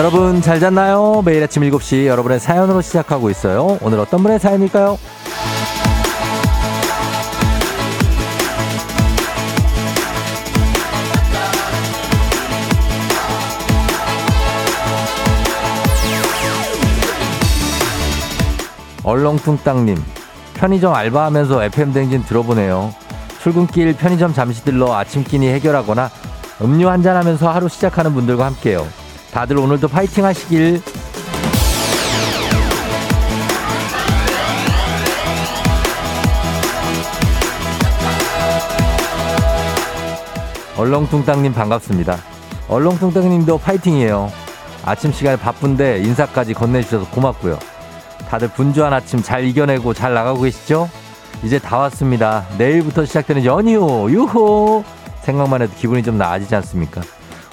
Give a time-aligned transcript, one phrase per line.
[0.00, 1.20] 여러분 잘 잤나요?
[1.26, 3.76] 매일 아침 7시 여러분의 사연으로 시작하고 있어요.
[3.82, 4.96] 오늘 어떤 분의 사연일까요?
[19.04, 20.02] 얼렁뚱땅님
[20.54, 22.94] 편의점 알바하면서 FM 댕진 들어보네요.
[23.42, 26.08] 출근길 편의점 잠시 들러 아침 끼니 해결하거나
[26.62, 28.99] 음료 한잔 하면서 하루 시작하는 분들과 함께요.
[29.32, 30.82] 다들 오늘도 파이팅 하시길.
[40.76, 42.18] 얼렁뚱땅님 반갑습니다.
[42.68, 44.32] 얼렁뚱땅님도 파이팅이에요.
[44.84, 47.58] 아침 시간에 바쁜데 인사까지 건네주셔서 고맙고요.
[48.28, 50.88] 다들 분주한 아침 잘 이겨내고 잘 나가고 계시죠?
[51.42, 52.46] 이제 다 왔습니다.
[52.56, 54.84] 내일부터 시작되는 연휴, 유호!
[55.22, 57.02] 생각만 해도 기분이 좀 나아지지 않습니까?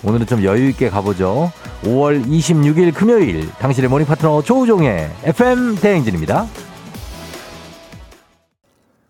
[0.04, 1.52] 오늘은 좀 여유있게 가보죠.
[1.84, 6.48] 5월 26일 금요일, 당신의 모닝 파트너 조우종의 FM 대행진입니다.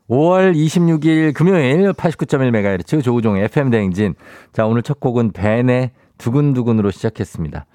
[0.09, 4.15] 5월 26일 금요일 89.1MHz 조우종의 FM 대행진.
[4.53, 7.65] 자, 오늘 첫 곡은 벤의 두근두근으로 시작했습니다.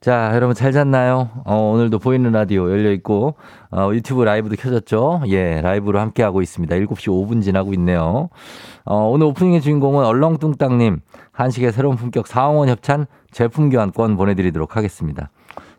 [0.00, 1.28] 자, 여러분 잘 잤나요?
[1.44, 3.34] 어, 오늘도 보이는 라디오 열려 있고
[3.70, 5.24] 어, 유튜브 라이브도 켜졌죠?
[5.26, 6.74] 예, 라이브로 함께 하고 있습니다.
[6.74, 8.30] 7시 5분 지나고 있네요.
[8.86, 11.00] 어, 오늘 오프닝의 주인공은 얼렁뚱땅님
[11.32, 15.28] 한식의 새로운 품격 사홍원 협찬 제품 교환권 보내드리도록 하겠습니다.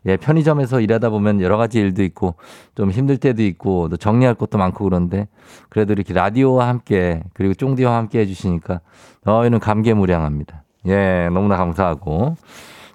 [0.05, 2.35] 예, 편의점에서 일하다 보면 여러 가지 일도 있고
[2.75, 5.29] 좀 힘들 때도 있고 또 정리할 것도 많고 그런데
[5.69, 8.81] 그래도 이렇게 라디오와 함께 그리고 쫑디와 함께 해주시니까
[9.25, 10.63] 저희는 감개무량합니다.
[10.89, 12.35] 예, 너무나 감사하고.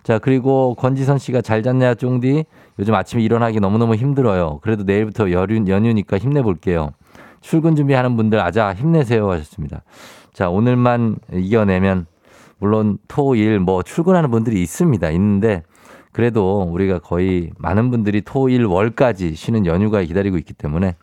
[0.07, 2.45] 자, 그리고 권지선 씨가 잘 잤냐, 쫑디?
[2.79, 4.61] 요즘 아침에 일어나기 너무너무 힘들어요.
[4.63, 6.93] 그래도 내일부터 연휴, 연휴니까 힘내볼게요.
[7.41, 9.83] 출근 준비하는 분들 아자 힘내세요 하셨습니다.
[10.33, 12.07] 자, 오늘만 이겨내면
[12.59, 15.11] 물론 토, 일, 뭐 출근하는 분들이 있습니다.
[15.11, 15.65] 있는데
[16.13, 20.95] 그래도 우리가 거의 많은 분들이 토, 일, 월까지 쉬는 연휴가 기다리고 있기 때문에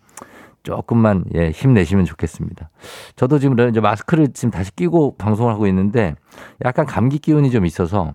[0.64, 2.70] 조금만 예, 힘내시면 좋겠습니다.
[3.18, 6.16] 저도 지금 이제 마스크를 지금 다시 끼고 방송을 하고 있는데
[6.64, 8.14] 약간 감기 기운이 좀 있어서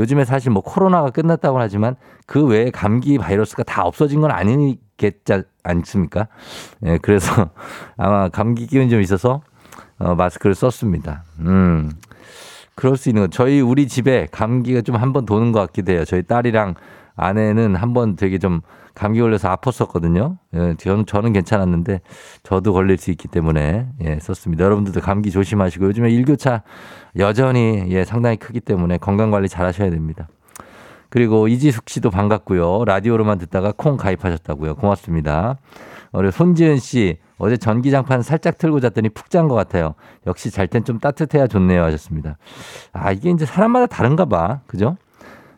[0.00, 1.94] 요즘에 사실 뭐 코로나가 끝났다고 하지만
[2.26, 6.26] 그 외에 감기 바이러스가 다 없어진 건 아니겠지 않습니까?
[6.84, 7.50] 예, 그래서
[7.96, 9.42] 아마 감기 기운이 좀 있어서
[9.98, 11.24] 어, 마스크를 썼습니다.
[11.40, 11.92] 음.
[12.74, 13.28] 그럴 수 있는 거.
[13.28, 16.06] 저희 우리 집에 감기가 좀 한번 도는 것 같기도 해요.
[16.06, 16.74] 저희 딸이랑
[17.14, 18.62] 아내는 한번 되게 좀
[18.94, 20.38] 감기 걸려서 아팠었거든요.
[20.54, 22.00] 예, 저는, 저는 괜찮았는데
[22.42, 24.64] 저도 걸릴 수 있기 때문에 예, 썼습니다.
[24.64, 26.62] 여러분들도 감기 조심하시고 요즘에 일교차
[27.18, 30.28] 여전히 예, 상당히 크기 때문에 건강 관리 잘 하셔야 됩니다.
[31.08, 32.84] 그리고 이지숙 씨도 반갑고요.
[32.84, 34.76] 라디오로만 듣다가 콩 가입하셨다고요.
[34.76, 35.58] 고맙습니다.
[36.12, 39.94] 우리 손지은 씨 어제 전기장판 살짝 틀고 잤더니 푹 잔 것 같아요.
[40.26, 42.36] 역시 잘 땐 좀 따뜻해야 좋네요 하셨습니다.
[42.92, 44.60] 아 이게 이제 사람마다 다른가 봐.
[44.66, 44.96] 그죠?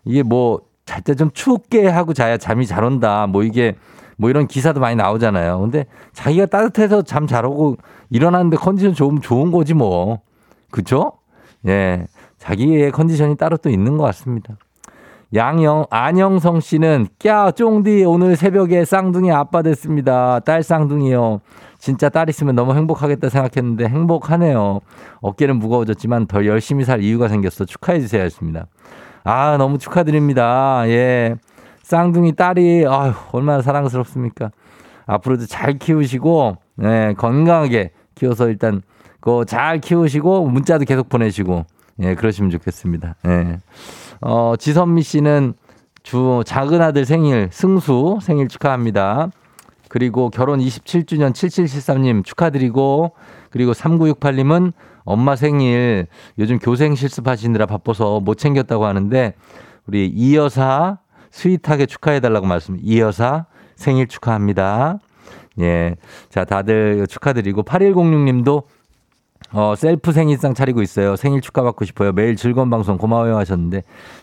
[0.04, 0.60] 이게 뭐
[0.92, 3.26] 잘 때좀 춥게 하고 자야 잠이 잘 온다.
[3.26, 3.76] 뭐 이게
[4.18, 5.58] 뭐 이런 기사도 많이 나오잖아요.
[5.58, 7.78] 근데 자기가 따뜻해서 잠 잘 오고
[8.10, 10.20] 일어나는데 컨디션 좋으면 좋은 거지 뭐.
[10.70, 11.12] 그죠?
[11.66, 12.06] 예.
[12.36, 14.56] 자기의 컨디션이 따로 또 있는 것 같습니다.
[15.34, 20.40] 양영, 안영성 씨는, 꺄, 쫑디, 오늘 새벽에 쌍둥이 아빠 됐습니다.
[20.40, 21.40] 딸 쌍둥이요.
[21.78, 24.80] 진짜 딸 있으면 너무 행복하겠다 생각했는데 행복하네요.
[25.22, 27.64] 어깨는 무거워졌지만 더 열심히 살 이유가 생겼어.
[27.64, 28.22] 축하해주세요.
[28.22, 28.66] 했습니다.
[29.24, 30.84] 아, 너무 축하드립니다.
[30.88, 31.36] 예.
[31.82, 34.50] 쌍둥이 딸이, 아휴, 얼마나 사랑스럽습니까.
[35.06, 38.82] 앞으로도 잘 키우시고, 예, 건강하게 키워서 일단,
[39.20, 41.66] 그거 잘 키우시고, 문자도 계속 보내시고,
[42.00, 43.16] 예, 그러시면 좋겠습니다.
[43.26, 43.58] 예.
[44.20, 45.54] 어, 지선미 씨는
[46.02, 49.30] 주 작은 아들 생일 승수 생일 축하합니다.
[49.88, 53.12] 그리고 결혼 27주년 7773님 축하드리고
[53.50, 54.72] 그리고 3968님은
[55.04, 56.06] 엄마 생일
[56.38, 59.34] 요즘 교생 실습하시느라 바빠서 못 챙겼다고 하는데
[59.86, 60.98] 우리 이 여사
[61.30, 62.76] 스윗하게 축하해 달라고 말씀.
[62.80, 64.98] 이 여사 생일 축하합니다.
[65.60, 65.96] 예.
[66.28, 68.62] 자, 다들 축하드리고 8106 님도
[69.52, 71.16] 어, 셀프 생일상 차리고 있어요.
[71.16, 72.12] 생일 축하받고 싶어요.
[72.12, 73.82] 매일 즐거운 방송 고마워요 하셨는데,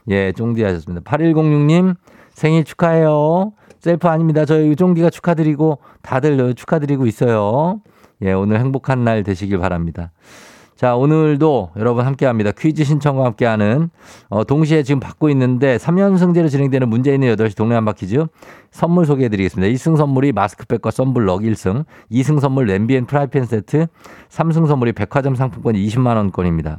[0.09, 1.01] 예, 쫑디 하셨습니다.
[1.03, 1.95] 8106님,
[2.33, 3.53] 생일 축하해요.
[3.79, 4.45] 셀프 아닙니다.
[4.45, 7.81] 저희 쫑디가 축하드리고, 다들 축하드리고 있어요.
[8.23, 10.11] 예, 오늘 행복한 날 되시길 바랍니다.
[10.79, 12.51] 자, 오늘도 여러분 함께 합니다.
[12.57, 13.89] 퀴즈 신청과 함께 하는,
[14.29, 18.25] 어, 동시에 지금 받고 있는데 3연승제로 진행되는 문제 있는 8시 동네 한 바 퀴즈
[18.71, 19.69] 선물 소개해 드리겠습니다.
[19.73, 23.87] 1승 선물이 마스크팩과 썬블럭 1승, 2승 선물 냄비 and 프라이팬 세트,
[24.29, 26.77] 3승 선물이 백화점 상품권 20만원권입니다.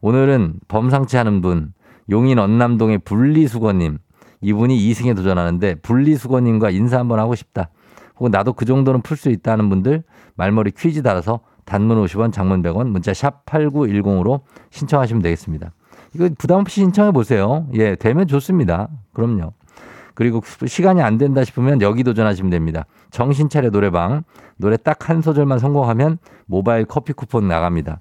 [0.00, 1.72] 오늘은 범상치 않은 분,
[2.10, 3.98] 용인 언남동의 분리수거님,
[4.40, 7.70] 이분이 2승에 도전하는데 분리수거님과 인사 한번 하고 싶다.
[8.16, 10.02] 혹은 나도 그 정도는 풀 수 있다는 분들
[10.34, 11.38] 말머리 퀴즈 달아서
[11.68, 15.72] 단문 50원, 장문 100원, 문자 샵 8910으로 신청하시면 되겠습니다.
[16.14, 17.66] 이거 부담 없이 신청해 보세요.
[17.74, 18.88] 예, 되면 좋습니다.
[19.12, 19.52] 그럼요.
[20.14, 22.86] 그리고 시간이 안 된다 싶으면 여기 도전하시면 됩니다.
[23.10, 24.24] 정신 차려 노래방.
[24.56, 28.00] 노래 딱 한 소절만 성공하면 모바일 커피 쿠폰 나갑니다.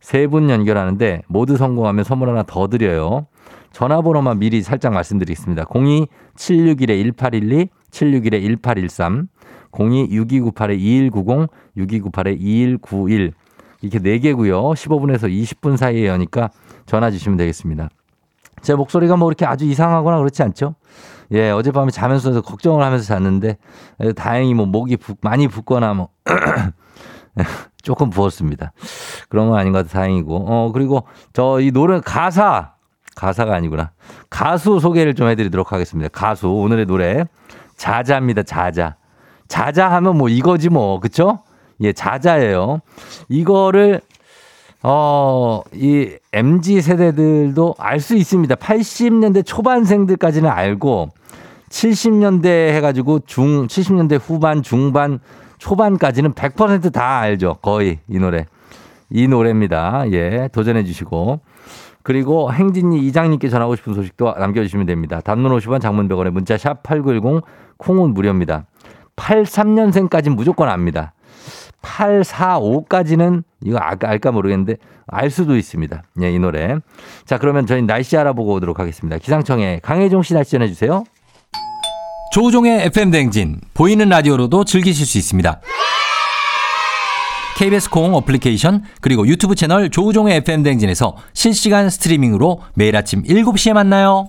[0.00, 3.26] 세 분 연결하는데 모두 성공하면 선물 하나 더 드려요.
[3.72, 5.64] 전화번호만 미리 살짝 말씀드리겠습니다.
[5.64, 9.28] 02-761-1812, 761-1813,
[9.72, 13.32] 02-6298-2190, 6298-2191.
[13.80, 14.74] 이렇게 4개고요.
[14.74, 16.50] 15분에서 20분 사이에 여니까
[16.86, 17.88] 전화 주시면 되겠습니다.
[18.60, 20.74] 제 목소리가 뭐 이렇게 아주 이상하거나 그렇지 않죠?
[21.30, 23.56] 예, 어젯밤에 자면서 걱정을 하면서 잤는데
[24.16, 26.08] 다행히 뭐 목이 부, 많이 붓거나 뭐
[27.82, 28.72] 조금 부었습니다.
[29.28, 30.44] 그런 건 아닌 것 같아 다행이고.
[30.48, 32.72] 어, 그리고 저 이 노래 가사
[33.14, 33.92] 가사가 아니구나.
[34.30, 36.08] 가수 소개를 좀 해드리도록 하겠습니다.
[36.08, 37.24] 가수 오늘의 노래
[37.78, 38.42] 자자입니다.
[38.42, 38.96] 자자.
[39.48, 41.38] 자자 하면 뭐 이거지 뭐 그쵸?
[41.80, 42.80] 예, 자자예요.
[43.30, 44.02] 이거를
[44.82, 48.54] 어, 이 MZ 세대들도 알 수 있습니다.
[48.56, 51.08] 80년대 초반생들까지는 알고
[51.70, 55.18] 70년대 해가지고 중, 70년대 후반, 중반,
[55.58, 57.56] 초반까지는 100%다 알죠.
[57.62, 58.46] 거의 이 노래.
[59.10, 60.10] 이 노래입니다.
[60.12, 61.40] 예, 도전해 주시고.
[62.02, 65.20] 그리고 행진이 이장님께 전하고 싶은 소식도 남겨주시면 됩니다.
[65.20, 67.42] 단문 50원 장문 100원에 문자 샵 8910
[67.78, 68.66] 콩은 무료입니다.
[69.16, 71.12] 83년생까지는 무조건 압니다.
[71.82, 74.76] 845까지는 이거 알까, 모르겠는데
[75.06, 76.02] 알 수도 있습니다.
[76.22, 76.76] 예, 이 노래.
[77.24, 79.18] 자, 그러면 저희 날씨 알아보고 오도록 하겠습니다.
[79.18, 81.04] 기상청에 강혜종 씨 날씨 전해 주세요.
[82.32, 85.60] 조우종의 FM 댕진 보이는 라디오로도 즐기실 수 있습니다.
[87.56, 94.26] KBS 콩 어플리케이션 그리고 유튜브 채널 조우종의 FM 댕진에서 실시간 스트리밍으로 매일 아침 7시에 만나요.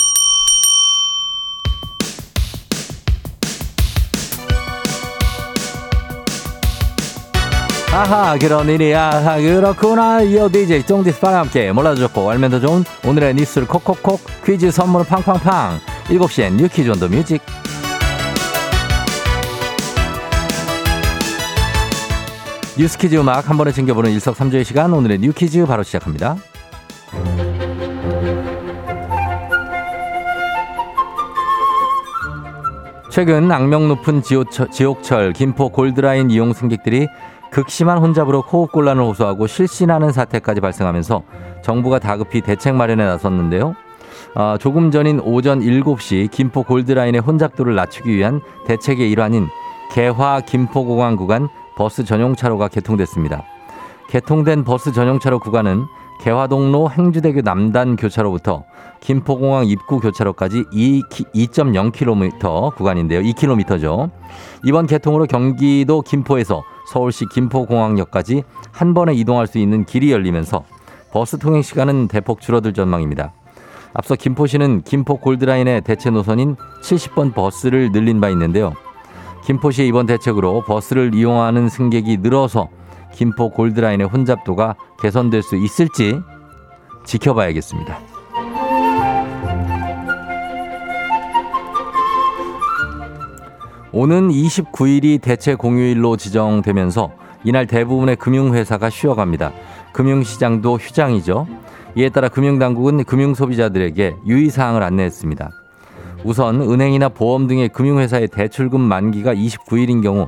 [7.99, 10.21] 아하 그런 일이야 아, 그렇구나.
[10.21, 15.77] 이어 DJ 쫑디스파와 함께 몰라도 좋고 알면 더 좋은 오늘의 뉴스를 콕콕콕 퀴즈 선물은 팡팡팡.
[16.05, 17.41] 7시엔 뉴퀴즈 on the music.
[22.77, 26.37] 뉴스퀴즈 음악 한 번에 챙겨보는 일석삼조의 시간 오늘의 뉴퀴즈 바로 시작합니다.
[33.09, 37.09] 최근 악명 높은 지옥철, 지옥철 김포 골드라인 이용 승객들이
[37.51, 41.23] 극심한 혼잡으로 호흡곤란을 호소하고 실신하는 사태까지 발생하면서
[41.61, 43.75] 정부가 다급히 대책 마련에 나섰는데요.
[44.35, 49.47] 어, 조금 전인 오전 7시 김포 골드라인의 혼잡도를 낮추기 위한 대책의 일환인
[49.91, 53.43] 개화 김포공항 구간 버스 전용차로가 개통됐습니다.
[54.09, 55.85] 개통된 버스 전용차로 구간은
[56.21, 58.65] 개화동로 행주대교 남단 교차로부터
[58.99, 63.21] 김포공항 입구 교차로까지 2.0km 구간인데요.
[63.21, 64.11] 2km죠.
[64.65, 70.63] 이번 개통으로 경기도 김포에서 서울시 김포공항역까지 한 번에 이동할 수 있는 길이 열리면서
[71.11, 73.31] 버스 통행 시간은 대폭 줄어들 전망입니다.
[73.93, 78.73] 앞서 김포시는 김포 골드라인의 대체 노선인 70번 버스를 늘린 바 있는데요.
[79.45, 82.69] 김포시의 이번 대책으로 버스를 이용하는 승객이 늘어서
[83.13, 86.19] 김포 골드라인의 혼잡도가 개선될 수 있을지
[87.05, 88.08] 지켜봐야겠습니다.
[93.91, 97.11] 오는 29일이 대체 공휴일로 지정되면서
[97.43, 99.51] 이날 대부분의 금융회사가 쉬어갑니다.
[99.93, 101.47] 금융시장도 휴장이죠.
[101.95, 105.49] 이에 따라 금융당국은 금융소비자들에게 유의사항을 안내했습니다.
[106.23, 110.27] 우선 은행이나 보험 등의 금융회사의 대출금 만기가 29일인 경우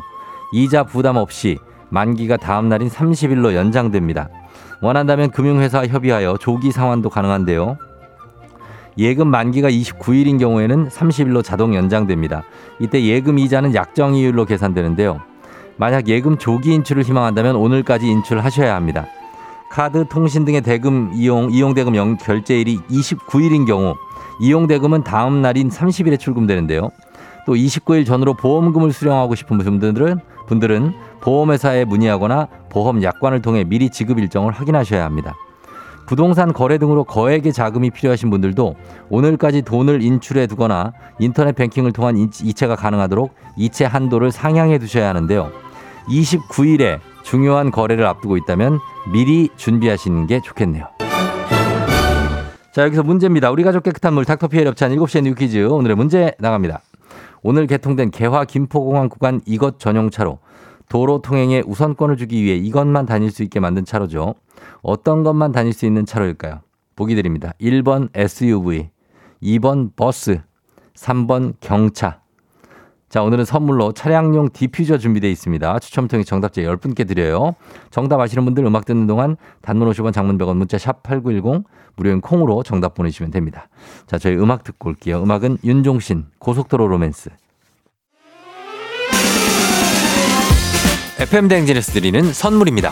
[0.54, 1.58] 이자 부담 없이
[1.90, 4.30] 만기가 다음 날인 30일로 연장됩니다.
[4.82, 7.78] 원한다면 금융회사 협의하여 조기 상환도 가능한데요.
[8.98, 12.44] 예금 만기가 29일인 경우에는 30일로 자동 연장됩니다.
[12.80, 15.22] 이때 예금 이자는 약정 이율로 계산되는데요.
[15.78, 19.08] 만약 예금 조기 인출을 희망한다면 오늘까지 인출하셔야 합니다.
[19.72, 23.96] 카드, 통신 등의 대금 이용, 이용 대금 영 결제일이 29일인 경우
[24.42, 26.90] 이용 대금은 다음 날인 30일에 출금되는데요.
[27.46, 34.20] 또 29일 전으로 보험금을 수령하고 싶은 분들은 분들은 보험회사에 문의하거나 보험 약관을 통해 미리 지급
[34.20, 35.36] 일정을 확인하셔야 합니다.
[36.06, 38.76] 부동산 거래 등으로 거액의 자금이 필요하신 분들도
[39.10, 45.52] 오늘까지 돈을 인출해 두거나 인터넷 뱅킹을 통한 이체가 가능하도록 이체 한도를 상향해 두셔야 하는데요.
[46.08, 48.80] 29일에 중요한 거래를 앞두고 있다면
[49.12, 50.88] 미리 준비하시는 게 좋겠네요.
[52.74, 53.52] 자, 여기서 문제입니다.
[53.52, 55.68] 우리 가족 깨끗한 물 닥터피엘 협찬 7시엔 뉴 퀴즈.
[55.68, 56.82] 오늘의 문제 나갑니다.
[57.44, 60.40] 오늘 개통된 개화 김포공항 구간 이것 전용 차로
[60.88, 64.36] 도로 통행에 우선권을 주기 위해 이것만 다닐 수 있게 만든 차로죠.
[64.82, 66.62] 어떤 것만 다닐 수 있는 차로일까요?
[66.96, 67.54] 보기 드립니다.
[67.60, 68.90] 1번 SUV,
[69.42, 70.42] 2번 버스,
[70.96, 72.22] 3번 경차.
[73.10, 75.80] 자, 오늘은 선물로 차량용 디퓨저 준비되어 있습니다.
[75.80, 77.56] 추첨 통해 정답자 10분께 드려요.
[77.90, 81.66] 정답 아시는 분들 음악 듣는 동안 단문 50원 장문 100원 문자 샵 8910
[81.98, 83.68] 무료인 콩으로 정답 보내주시면 됩니다.
[84.08, 85.22] 자, 저희 음악 듣고 올게요.
[85.24, 87.32] 음악은 윤종신 고속도로 로맨스.
[91.20, 92.92] FM 대행진에서 드리는 선물입니다.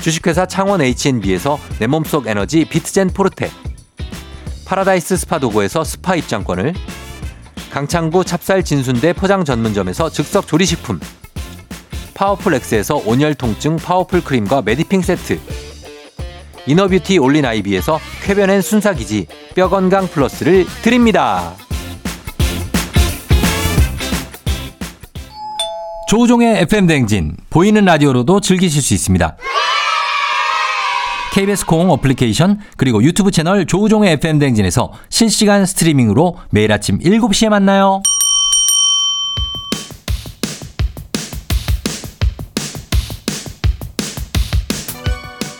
[0.00, 3.50] 주식회사 창원 H&B에서 내 몸속 에너지 비트젠 포르테
[4.66, 6.74] 파라다이스 스파 도고에서 스파 입장권을
[7.70, 11.00] 강창구 찹쌀 진순대 포장 전문점에서 즉석 조리식품
[12.14, 15.38] 파워풀 엑스에서 온열 통증 파워풀 크림과 메디핑 세트
[16.66, 21.54] 이너뷰티 올린 아이비에서 쾌변엔 순사기지 뼈건강 플러스를 드립니다.
[26.08, 29.36] 조우종의 FM 대행진 보이는 라디오로도 즐기실 수 있습니다.
[31.32, 38.02] KBS 콩 어플리케이션 그리고 유튜브 채널 조우종의 FM 대행진에서 실시간 스트리밍으로 매일 아침 7시에 만나요.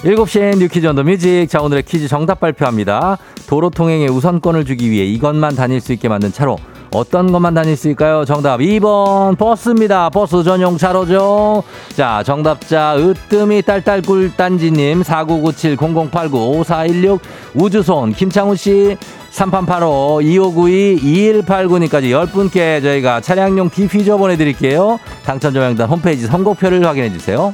[0.02, 1.48] 7시엔 뉴 퀴즈 on the music.
[1.48, 3.18] 자, 오늘의 퀴즈 정답 발표합니다.
[3.48, 6.56] 도로 통행에 우선권을 주기 위해 이것만 다닐 수 있게 만든 차로
[6.92, 8.24] 어떤 것만 다닐 수 있을까요?
[8.24, 10.08] 정답 2번 버스입니다.
[10.10, 11.62] 버스 전용 차로죠.
[11.94, 17.18] 자, 정답자 으뜸이 딸딸꿀단지님 4997-0089-5416
[17.54, 18.96] 우주손 김창훈 씨
[19.30, 24.98] 3885 2592 2189님까지 10분께 저희가 차량용 디퓨저 보내드릴게요.
[25.24, 27.52] 당첨자 명단 홈페이지 선곡표를 확인해 주세요.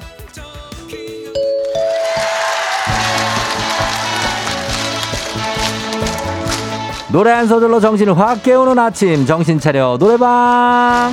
[7.14, 11.12] 노래 한 소절로 정신을 확 깨우는 아침 정신 차려 노래방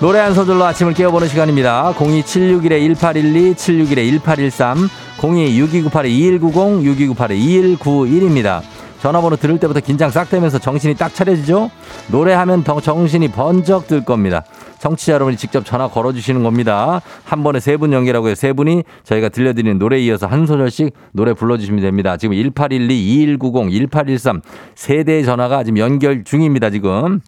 [0.00, 1.94] 노래 한 소절로 아침을 깨워보는 시간입니다.
[1.94, 8.62] 02761-1812, 761-1813, 026298-2190, 6298-2191입니다.
[9.00, 11.70] 전화번호 들을 때부터 긴장 싹 되면서 정신이 딱 차려지죠?
[12.10, 14.42] 노래하면 더 정신이 번쩍 들 겁니다.
[14.80, 17.00] 청취자 여러분이 직접 전화 걸어주시는 겁니다.
[17.24, 18.34] 한 번에 세 분 연결하고요.
[18.34, 22.16] 세 분이 저희가 들려드리는 노래에 이어서 한 소절씩 노래 불러주시면 됩니다.
[22.16, 24.42] 지금 1812, 2190, 1813
[24.74, 26.70] 세 대의 전화가 지금 연결 중입니다.
[26.70, 27.20] 지금.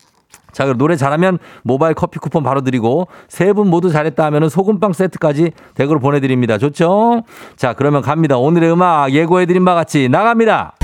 [0.52, 4.92] 자, 그럼 노래 잘하면 모바일 커피 쿠폰 바로 드리고 세 분 모두 잘했다 하면은 소금빵
[4.92, 6.58] 세트까지 댁으로 보내드립니다.
[6.58, 7.22] 좋죠?
[7.56, 8.36] 자, 그러면 갑니다.
[8.38, 10.74] 오늘의 음악 예고해드린 바 같이 나갑니다.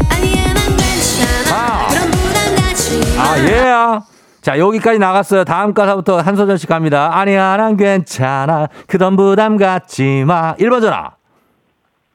[3.19, 4.01] 아, 예.
[4.41, 5.45] 자, 여기까지 나갔어요.
[5.45, 7.11] 다음 가사부터 한 소절씩 갑니다.
[7.19, 8.69] 아니야, 난 괜찮아.
[8.87, 10.55] 그던 부담 갖지 마.
[10.57, 11.11] 1번 전화.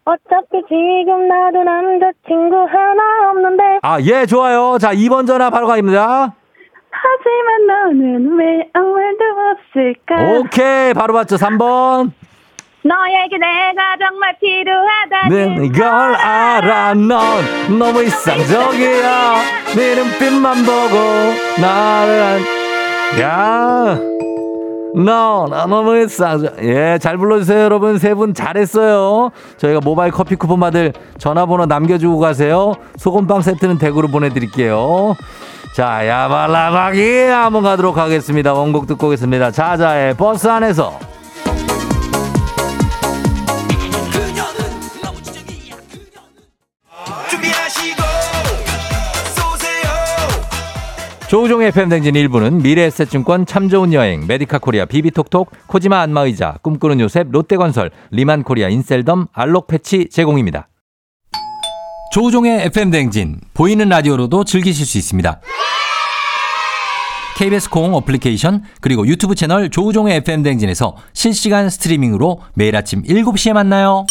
[0.05, 4.77] 어차피 지금 나도 남자친구 하나 없는데 아, 예, 좋아요.
[4.79, 6.33] 자, 2번 전화 바로 가입니다.
[6.89, 11.35] 하지만 너는 왜 아무 말도 없을까 오케이, 바로 봤죠.
[11.35, 12.11] 3번.
[12.83, 16.93] 너에게 내가 정말 필요하다는 네, 걸 알아.
[16.95, 19.35] 넌 너무 이상적이야.
[19.75, 23.21] 네 눈빛만 보고 나를 안.
[23.21, 23.99] 야.
[24.93, 26.55] 너, 나 너무 이상적.
[26.63, 27.97] 예, 잘 불러주세요, 여러분.
[27.97, 29.29] 세 분 잘했어요.
[29.57, 32.73] 저희가 모바일 커피 쿠폰 받을 전화번호 남겨주고 가세요.
[32.97, 35.15] 소금빵 세트는 댁으로 보내드릴게요.
[35.75, 38.53] 자, 야발라바기 한번 가도록 하겠습니다.
[38.53, 39.51] 원곡 듣고 오겠습니다.
[39.51, 40.99] 자자의 버스 안에서.
[51.31, 57.31] 조우종의 FM 대행진 1부는 미래에셋증권 참 좋은 여행, 메디카 코리아 비비톡톡, 코지마 안마의자, 꿈꾸는 요셉,
[57.31, 60.67] 롯데건설, 리만 코리아 인셀덤, 알록 패치 제공입니다.
[62.11, 65.39] 조우종의 FM 대행진 보이는 라디오로도 즐기실 수 있습니다.
[67.37, 74.05] KBS 콩 어플리케이션 그리고 유튜브 채널 조우종의 FM 대행진에서 실시간 스트리밍으로 매일 아침 7시에 만나요.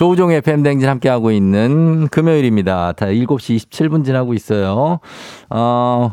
[0.00, 2.92] 조우종의 FM 대행진 함께하고 있는 금요일입니다.
[2.92, 4.98] 다 7시 27분 지나고 있어요.
[5.50, 6.10] 어,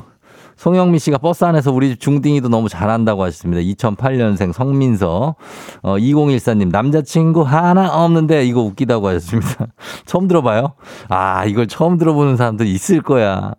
[0.57, 3.61] 송영미 씨가 버스 안에서 우리 집 중딩이도 너무 잘한다고 하셨습니다.
[3.61, 5.35] 2008년생 성민서.
[5.83, 9.67] 어, 2014님, 남자친구 하나 없는데 이거 웃기다고 하셨습니다.
[10.05, 10.73] 처음 들어봐요?
[11.07, 13.53] 아, 이걸 처음 들어보는 사람도 있을 거야.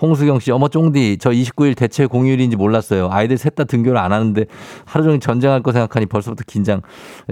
[0.00, 3.08] 홍수경 씨, 어머 쫑디, 저 29일 대체 공휴일인지 몰랐어요.
[3.10, 4.46] 아이들 셋 다 등교를 안 하는데
[4.84, 6.82] 하루 종일 전쟁할 거 생각하니 벌써부터 긴장.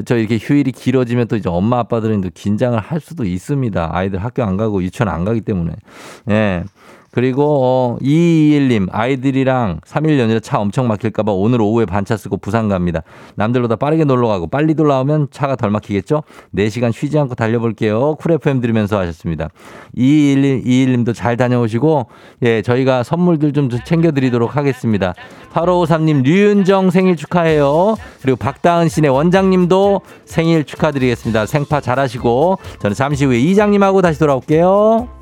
[0.05, 3.91] 저 이렇게 휴일이 길어지면 또 이제 엄마 아빠들은 또 긴장을 할 수도 있습니다.
[3.93, 5.75] 아이들 학교 안 가고 유치원 안 가기 때문에.
[6.31, 6.65] 예.
[7.12, 13.02] 그리고 어, 221님 아이들이랑 3일 연휴에 차 엄청 막힐까봐 오늘 오후에 반차 쓰고 부산 갑니다.
[13.37, 16.23] 남들보다 빠르게 놀러 가고 빨리 돌아오면 차가 덜 막히겠죠?
[16.57, 18.16] 4시간 쉬지 않고 달려볼게요.
[18.16, 19.50] 쿨 FM 들으면서 하셨습니다.
[19.95, 22.07] 221, 221님도 잘 다녀오시고
[22.42, 25.12] 예 저희가 선물들 좀 챙겨드리도록 하겠습니다.
[25.52, 27.97] 8553님 류윤정 생일 축하해요.
[28.23, 31.45] 그리고 박다은 씨네 원장님도 생일 축하드리겠습니다.
[31.45, 35.22] 생파 잘하시고 저는 잠시 후에 이장님하고 다시 돌아올게요.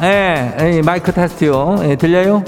[0.00, 1.78] 예, 예, 마이크 테스트요.
[1.82, 2.44] 예, 들려요?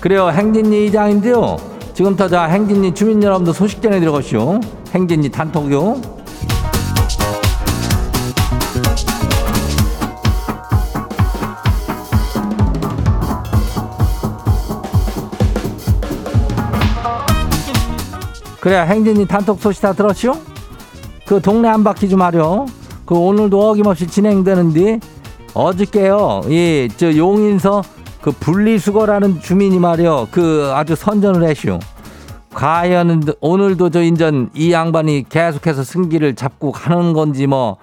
[0.00, 1.56] 그래요, 행진리 이장인데요.
[1.94, 4.58] 지금부터 자, 행진리 주민 여러분들 소식 전해 들어가시오.
[4.92, 6.00] 행진리 단톡요.
[18.60, 20.36] 그래, 행진리 단톡 소식 다 들었시오?
[21.26, 22.66] 그 동네 한 바퀴 좀 하려.
[23.06, 24.98] 그 오늘도 어김없이 진행되는데
[25.58, 27.82] 어저께요, 이, 저 용인서
[28.20, 31.80] 그 분리수거라는 주민이 말이요, 그 아주 선전을 했슈.
[32.54, 37.76] 과연 오늘도 저 인전 이 양반이 계속해서 승기를 잡고 가는 건지 뭐,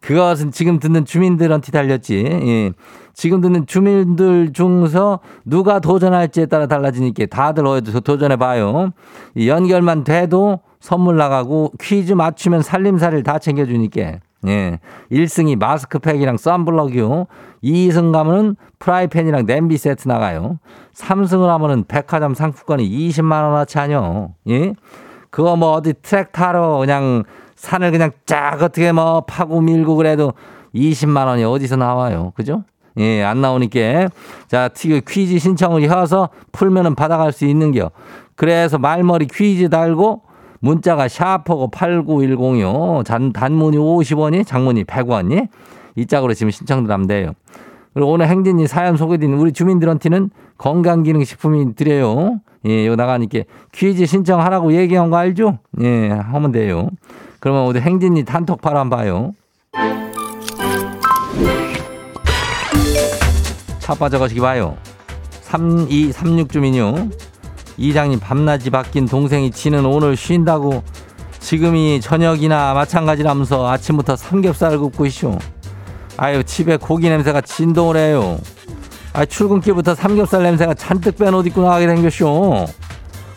[0.00, 2.24] 그것은 지금 듣는 주민들한테 달렸지.
[2.24, 2.72] 예.
[3.12, 8.92] 지금 듣는 주민들 중에서 누가 도전할지에 따라 달라지니까 다들 어디서 도전해봐요.
[9.34, 14.20] 이 연결만 돼도 선물 나가고 퀴즈 맞추면 살림살이를 다 챙겨주니까.
[14.46, 14.78] 예.
[15.10, 17.26] 1승이 마스크팩이랑 썬블럭이요.
[17.64, 20.58] 2승 가면은 프라이팬이랑 냄비 세트 나가요.
[20.94, 24.34] 3승을 하면은 백화점 상품권이 20만원어치 하뇨.
[24.48, 24.74] 예.
[25.30, 27.24] 그거 뭐 어디 트랙 타러 그냥
[27.56, 30.32] 산을 그냥 쫙 어떻게 뭐 파고 밀고 그래도
[30.74, 32.32] 20만원이 어디서 나와요.
[32.36, 32.62] 그죠?
[32.98, 34.08] 예, 안 나오니까.
[34.46, 37.90] 자, 퀴즈 신청을 해서 풀면은 받아갈 수 있는 겨.
[38.36, 40.22] 그래서 말머리 퀴즈 달고
[40.60, 43.04] 문자가 샤프고 8910이요.
[43.04, 45.48] 단, 단문이 50원이, 장문이 100원이.
[45.96, 47.32] 이 짝으로 지금 신청들 하면 돼요.
[47.94, 52.40] 그리고 오늘 행진이 사연 소개된 우리 주민들한테는 건강기능식품이 드려요.
[52.66, 53.40] 예, 이거 나가니까
[53.72, 55.58] 퀴즈 신청하라고 얘기한 거 알죠?
[55.80, 56.90] 예, 하면 돼요.
[57.40, 59.32] 그러면 우리 행진이 단톡바로 한번 봐요.
[63.78, 64.76] 차 빠져가시기 봐요.
[65.42, 67.08] 3236 주민요.
[67.78, 70.82] 이장님 밤낮이 바뀐 동생이 지는 오늘 쉰다고
[71.38, 75.38] 지금이 저녁이나 마찬가지라면서 아침부터 삼겹살을 굽고 있쇼.
[76.16, 78.38] 아유 집에 고기 냄새가 진동을 해요.
[79.12, 82.66] 아 출근길부터 삼겹살 냄새가 잔뜩 뺀옷 입고 나가게 생겼쇼.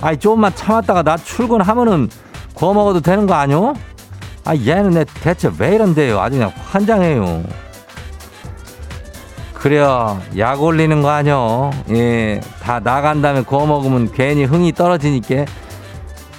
[0.02, 2.10] 아이 조금만 참았다가 나 출근하면은
[2.56, 3.76] 구워 먹어도 되는 거 아니요?
[4.44, 6.20] 아 얘는 내 대체 왜 이런데요?
[6.20, 7.44] 아주 그냥 환장해요.
[9.62, 10.20] 그래요.
[10.40, 11.70] 약 올리는 거 아니요.
[11.92, 12.42] 예.
[12.64, 15.46] 다 나간 다음에 구워 먹으면 괜히 흥이 떨어지니까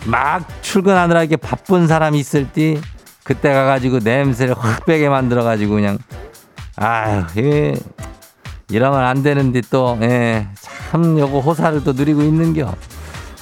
[0.07, 2.81] 막 출근하느라 이렇게 바쁜 사람이 있을 때
[3.23, 5.99] 그때 가가지고 냄새를 확 빼게 만들어가지고 그냥
[6.75, 7.75] 아유, 예.
[8.69, 10.49] 이러면 안 되는데 또, 예.
[10.91, 12.75] 참 요거 호사를 또 누리고 있는겨.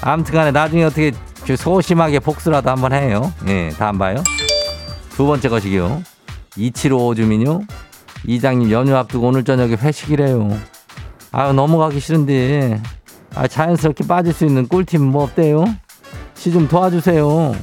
[0.03, 1.13] 아무튼 간에 나중에 어떻게
[1.57, 3.33] 소심하게 복수라도 한번 해요.
[3.49, 3.71] 예.
[3.71, 4.23] 다음 봐요.
[5.11, 6.03] 두 번째 것이요.
[6.57, 7.61] 2755 주민요.
[8.27, 10.57] 이장님 연휴 앞두고 오늘 저녁에 회식이래요.
[11.33, 12.81] 아유 넘어가기 싫은데
[13.35, 15.65] 아, 자연스럽게 빠질 수 있는 꿀팁 뭐 없대요?
[16.35, 17.55] 시 좀 도와주세요.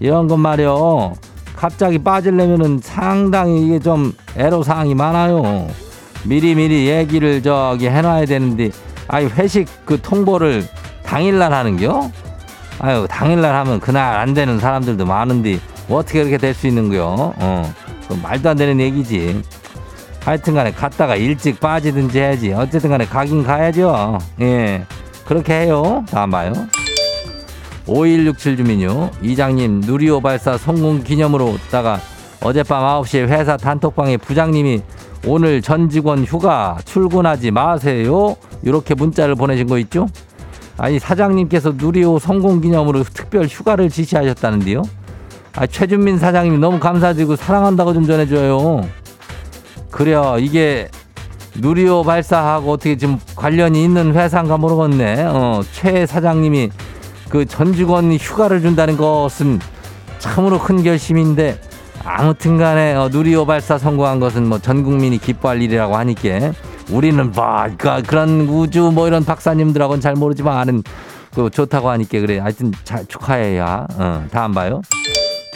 [0.00, 1.14] 이런 건 말이요.
[1.54, 5.68] 갑자기 빠지려면은 상당히 이게 좀 애로사항이 많아요.
[6.24, 8.70] 미리미리 얘기를 저기 해놔야 되는데,
[9.06, 10.66] 아이, 회식 그 통보를
[11.04, 12.10] 당일날 하는겨?
[12.80, 17.32] 아유, 당일날 하면 그날 안 되는 사람들도 많은데, 뭐 어떻게 그렇게 될 수 있는 거요?
[17.36, 17.72] 어,
[18.12, 19.42] 그 말도 안 되는 얘기지.
[20.20, 22.52] 하여튼 간에 갔다가 일찍 빠지든지 해야지.
[22.52, 24.18] 어쨌든 간에 가긴 가야죠.
[24.40, 24.84] 예.
[25.24, 26.04] 그렇게 해요.
[26.10, 26.52] 다음 봐요.
[27.86, 29.10] 5167 주민요.
[29.22, 32.00] 이장님, 누리호 발사 성공 기념으로 다가
[32.40, 34.82] 어젯밤 9시에 회사 단톡방에 부장님이
[35.26, 38.36] 오늘 전 직원 휴가 출근하지 마세요.
[38.62, 40.06] 이렇게 문자를 보내신 거 있죠?
[40.76, 44.82] 아니, 사장님께서 누리호 성공 기념으로 특별 휴가를 지시하셨다는데요.
[45.54, 48.88] 아, 최준민 사장님이 너무 감사드리고 사랑한다고 좀 전해줘요.
[49.90, 50.36] 그래요.
[50.38, 50.88] 이게
[51.56, 55.24] 누리호 발사하고 어떻게 좀 관련이 있는 회사인가 모르겠네.
[55.28, 56.70] 어, 최 사장님이
[57.28, 59.58] 그 전 직원 휴가를 준다는 것은
[60.18, 61.60] 참으로 큰 결심인데
[62.04, 66.52] 아무튼 간에 어, 누리호 발사 성공한 것은 뭐 전 국민이 기뻐할 일이라고 하니까
[66.90, 67.44] 우리는 뭐
[67.76, 70.82] 그러니까 그런 우주 뭐 이런 박사님들하고는 잘 모르지만 아는
[71.34, 72.38] 그 좋다고 하니까 그래.
[72.38, 73.86] 하여튼 잘 축하해야.
[73.96, 74.80] 어, 다음 봐요.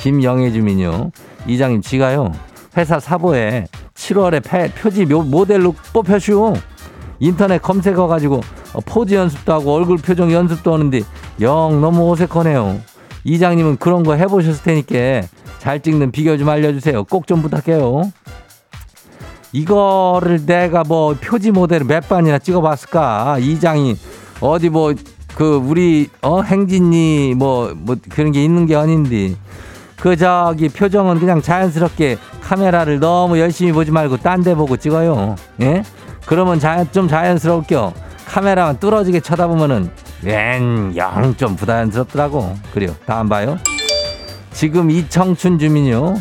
[0.01, 1.11] 김영애 주민요.
[1.47, 2.33] 이장님 지가요.
[2.77, 6.55] 회사 사보에 7월에 폐- 표지 묘- 모델로 뽑혀슈.
[7.19, 8.41] 인터넷 검색어 가지고
[8.75, 11.01] 어, 포즈 연습도 하고 얼굴 표정 연습도 하는데
[11.41, 12.79] 영 너무 어색하네요.
[13.25, 15.27] 이장님은 그런 거 해보셨을 테니까
[15.59, 17.05] 잘 찍는 비결 좀 알려주세요.
[17.05, 18.13] 꼭 좀 부탁해요.
[19.53, 23.39] 이거를 내가 뭐 표지 모델을 몇 번이나 찍어봤을까?
[23.41, 23.97] 이장이
[24.41, 24.93] 어디 뭐
[25.35, 29.35] 그 우리 어 행진이 뭐뭐 그런 게 있는 게 아닌데
[29.99, 35.37] 그 저기 표정은 그냥 자연스럽게 카메라를 너무 열심히 보지 말고 딴 데 보고 찍어요.
[35.63, 35.83] 예?
[36.27, 37.93] 그러면 자연 좀 자연스럽게요.
[38.27, 39.91] 카메라만 뚫어지게 쳐다보면은
[40.23, 42.55] 웬영좀 부자연스럽더라고.
[42.75, 42.95] 그래요.
[43.07, 43.59] 다음 봐요.
[44.53, 46.15] 지금 이 청춘 주민요.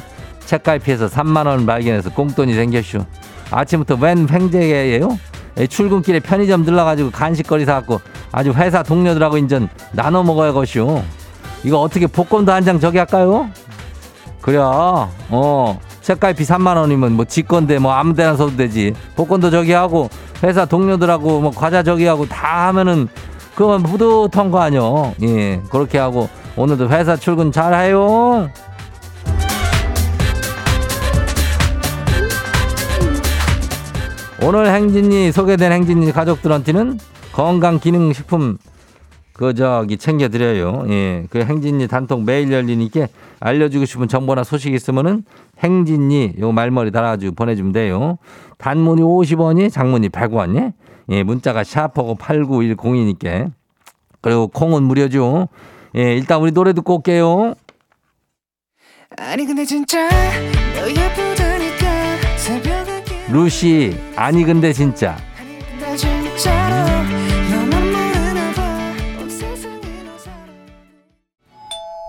[0.45, 3.03] 책갈피에서 3만 원 발견해서 꽁돈이 생겼슈.
[3.51, 5.17] 아침부터 웬 횡재예요?
[5.57, 11.01] 예, 출근길에 편의점 들러가지고 간식거리 사갖고 아주 회사 동료들하고 인전 나눠 먹어야 것이오.
[11.65, 13.49] 이거 어떻게 복권도 한 장 저기 할까요?
[14.41, 14.57] 그래.
[14.61, 15.79] 어.
[16.01, 18.93] 책갈피 3만 원이면 뭐 직건데 뭐 아무 데나 써도 되지.
[19.15, 20.09] 복권도 저기 하고
[20.43, 23.07] 회사 동료들하고 뭐 과자 저기 하고 다 하면은
[23.55, 25.15] 그건 뿌듯한 거 아니요.
[25.23, 25.59] 예.
[25.71, 28.49] 그렇게 하고 오늘도 회사 출근 잘 해요.
[34.41, 36.99] 오늘 행진이 소개된 행진이 가족들한테는
[37.31, 38.57] 건강 기능 식품
[39.37, 40.85] 그 저기 챙겨 드려요.
[40.87, 41.25] 예.
[41.29, 43.07] 그 행진이 단톡 매일 열리니까
[43.41, 45.25] 알려주고 싶은 정보나 소식 있으면은
[45.59, 48.17] 행진이 요 말머리 달아가지고 보내주면 돼요.
[48.57, 50.71] 단문이 50원이 장문이 100원이
[51.09, 51.23] 예.
[51.23, 53.51] 문자가 샤퍼고 8910이니까
[54.21, 55.49] 그리고 콩은 무료죠.
[55.97, 56.15] 예.
[56.15, 57.55] 일단 우리 노래 듣고 올게요.
[59.17, 60.09] 아니 근데 진짜
[60.75, 65.17] 너 예쁘다니까 새벽에 루시 아니 근데 진짜
[65.81, 66.94] 나 진짜로 너만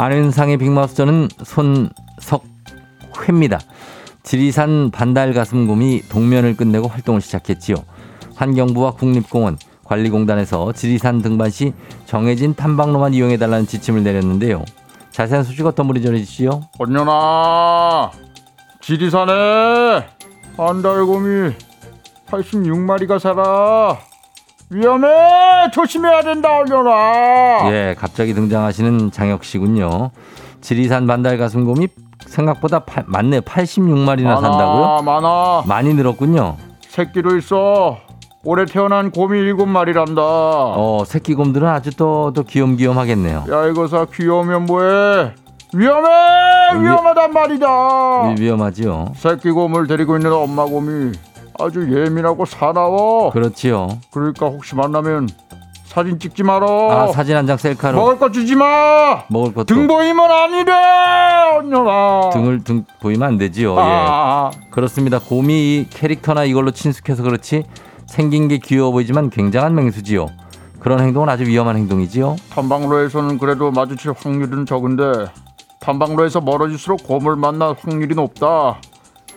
[0.00, 3.60] 안윤상의 빅마우스전은 손석회입니다.
[4.22, 7.76] 지리산 반달 가슴곰이 동면을 끝내고 활동을 시작했지요.
[8.34, 11.74] 환경부와 국립공원, 관리공단에서 지리산 등반 시
[12.06, 14.64] 정해진 탐방로만 이용해달라는 지침을 내렸는데요.
[15.10, 16.62] 자세한 소식 어떤 분이 전해주시죠?
[16.78, 18.10] 언년아
[18.80, 19.32] 지리산에
[20.56, 21.52] 안달곰이
[22.26, 23.98] 86마리가 살아
[24.70, 30.10] 위험해 조심해야 된다 언년아 예, 갑자기 등장하시는 장혁 씨군요.
[30.60, 31.88] 지리산 반달 가슴곰이
[32.26, 33.40] 생각보다 파- 많네요.
[33.40, 35.02] 86마리나 산다고요?
[35.04, 36.56] 많아 많이 늘었군요.
[36.88, 37.98] 새끼도 있어
[38.44, 43.44] 올해 태어난 곰이 일곱 마리란다 어, 새끼 곰들은 아주 또, 또 귀염귀염하겠네요.
[43.50, 45.32] 야 이거사 귀여우면 뭐해
[45.74, 46.08] 위험해
[46.80, 49.12] 위험하단 말이다 위- 위험하지요.
[49.16, 51.12] 새끼 곰을 데리고 있는 엄마 곰이
[51.60, 53.98] 아주 예민하고 사나워 그렇지요.
[54.10, 55.28] 그러니까 혹시 만나면
[55.84, 59.86] 사진 찍지 마라 아, 사진 한 장 셀카로 먹을 거 주지 마 먹을 것도 등
[59.88, 60.72] 보이면 아니래
[61.58, 63.72] 언녀라 등을 등 보이면 안 되지요.
[63.74, 63.78] 예.
[63.80, 65.18] 아, 그렇습니다.
[65.18, 67.64] 곰이 이 캐릭터나 이걸로 친숙해서 그렇지
[68.06, 70.28] 생긴 게 귀여워 보이지만 굉장한 맹수지요.
[70.78, 72.36] 그런 행동은 아주 위험한 행동이지요.
[72.50, 75.26] 탐방로에서는 그래도 마주칠 확률은 적은데
[75.80, 78.78] 탐방로에서 멀어질수록 곰을 만날 확률이 높다.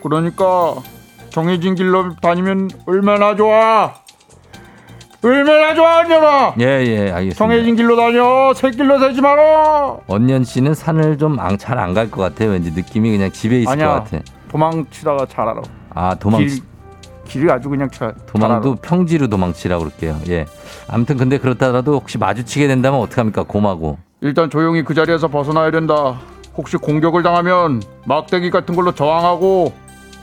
[0.02, 0.74] 그러니까
[1.38, 3.92] 정해진 길로 다니면 얼마나 좋아.
[5.24, 6.54] 얼마나 좋아 언년아.
[6.60, 7.34] 예, 예, 알겠습니다.
[7.34, 8.54] 정해진 길로 다녀.
[8.54, 9.96] 새길로 새지 마라.
[10.06, 12.50] 언년 씨는 산을 좀 잘 안 갈 것 같아요.
[12.50, 13.88] 왠지 느낌이 그냥 집에 있을 아니야.
[13.88, 14.18] 것 같아.
[14.48, 15.60] 도망치다가 잘 알아.
[15.94, 16.60] 아, 도망, 길,
[17.26, 20.20] 길이 아주 그냥 잘, 도망도 평지로 도망치라고 그럴게요.
[20.28, 20.46] 예.
[20.86, 23.42] 아무튼 근데 그렇다라도 혹시 마주치게 된다면 어떡합니까?
[23.42, 23.98] 곰하고.
[24.20, 26.14] 일단 조용히 그 자리에서 벗어나야 된다.
[26.56, 29.72] 혹시 공격을 당하면 막대기 같은 걸로 저항하고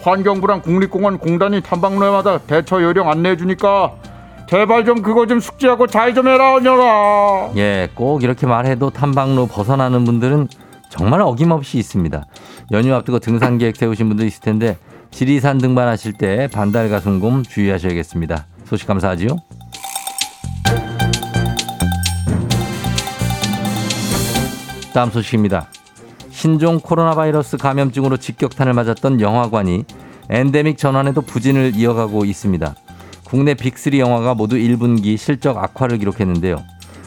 [0.04, 3.94] 환경부랑 국립공원 공단이 탐방로마다 대처 요령 안내해 주니까
[4.50, 7.52] 제발 좀 그거 좀 숙지하고 잘 좀 해라 언녀라.
[7.56, 10.48] 예, 꼭 이렇게 말해도 탐방로 벗어나는 분들은
[10.90, 12.26] 정말 어김없이 있습니다.
[12.72, 14.78] 연휴 앞두고 등산 계획 세우신 분도 있을 텐데
[15.12, 18.46] 지리산 등반하실 때 반달 가슴곰 주의하셔야겠습니다.
[18.66, 19.38] 소식 감사하지요.
[24.94, 25.68] 다음 소식입니다.
[26.42, 29.86] 신종 코로나 바이러스 감염증으로 직격탄을 맞았던 영화관이
[30.32, 32.74] 엔데믹 전환에도 부진을 이어가고 있습니다.
[33.24, 36.64] 국내 빅3 영화가 모두 1분기 실적 악화를 기록했는데요.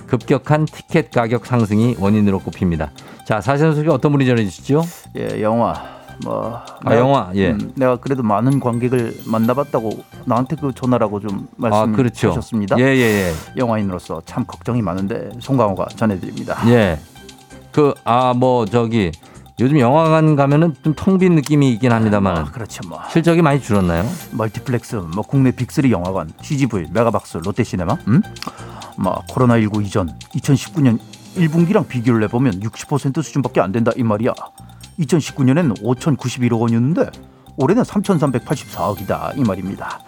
[0.07, 2.93] 급격한 티켓 가격 상승이 원인으로 꼽힙니다.
[3.27, 4.85] 자, 사실 소식 어떤 분이 전해주시죠?
[5.17, 5.75] 예, 영화.
[6.23, 7.51] 뭐 아, 영화, 예.
[7.51, 12.29] 음, 내가 그래도 많은 관객을 만나봤다고 나한테 그 전화라고 좀 아, 그렇죠.
[12.29, 12.79] 말씀하셨습니다.
[12.79, 16.57] 예, 예, 영화인으로서 참 걱정이 많은데 송강호가 전해드립니다.
[16.69, 17.01] 예.
[17.75, 17.81] 예.
[17.81, 19.11] 그, 아, 뭐, 저기,
[19.61, 24.05] 요즘 영화관 가면은 좀 텅 빈 느낌이 있긴 합니다만 아, 그렇죠 뭐 실적이 많이 줄었나요?
[24.33, 28.23] 멀티플렉스, 뭐 국내 빅3 영화관, CGV, 메가박스, 롯데시네마, 음?
[28.97, 30.99] 뭐 코로나 19 이전 2019년
[31.37, 34.33] 1분기랑 비교를 해보면 60% 수준밖에 안 된다 이 말이야.
[34.99, 37.11] 2019년에는 5,091억 원이었는데
[37.57, 40.01] 올해는 3,384억이다 이 말입니다.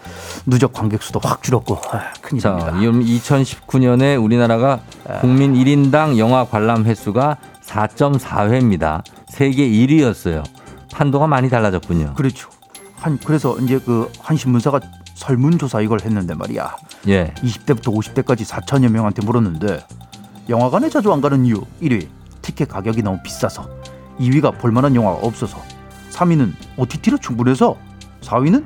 [0.45, 2.71] 누적 관객 수도 확 줄었고 아, 큰일입니다.
[2.71, 4.81] 자, 2019년에 우리나라가
[5.21, 9.03] 국민 1인당 영화 관람 횟수가 4.4회입니다.
[9.27, 10.43] 세계 1위였어요.
[10.93, 12.13] 판도가 많이 달라졌군요.
[12.15, 12.49] 그렇죠.
[12.95, 14.79] 한 그래서 이제 그 한 신문사가
[15.13, 16.75] 설문조사 이걸 했는데 말이야.
[17.07, 17.33] 예.
[17.37, 19.83] 20대부터 50대까지 4천여 명한테 물었는데
[20.49, 22.07] 영화관에 자주 안 가는 이유 1위
[22.41, 23.67] 티켓 가격이 너무 비싸서
[24.19, 25.57] 2위가 볼만한 영화가 없어서
[26.11, 27.75] 3위는 OTT로 충분해서
[28.21, 28.63] 4위는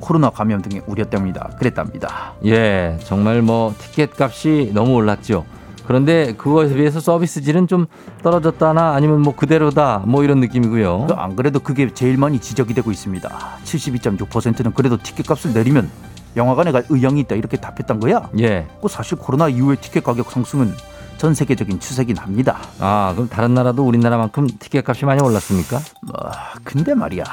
[0.00, 2.34] 코로나 감염 등의 우려 때문이다 그랬답니다.
[2.44, 5.44] 예, 정말 뭐 티켓 값이 너무 올랐죠.
[5.86, 7.86] 그런데 그거에 비해서 서비스질은 좀
[8.22, 11.06] 떨어졌다나 아니면 뭐 그대로다 뭐 이런 느낌이고요.
[11.08, 13.28] 그안 그래도 그게 제일 많이 지적이 되고 있습니다.
[13.64, 15.90] 72.6%는 그래도 티켓 값을 내리면
[16.36, 18.30] 영화관에 갈 의향이 있다 이렇게 답했단 거야.
[18.38, 18.66] 예.
[18.80, 20.72] 그 사실 코로나 이후의 티켓 가격 상승은
[21.18, 22.58] 전 세계적인 추세긴 합니다.
[22.80, 25.78] 아, 그럼 다른 나라도 우리나라만큼 티켓 값이 많이 올랐습니까?
[26.02, 26.16] 뭐
[26.64, 27.24] 근데 말이야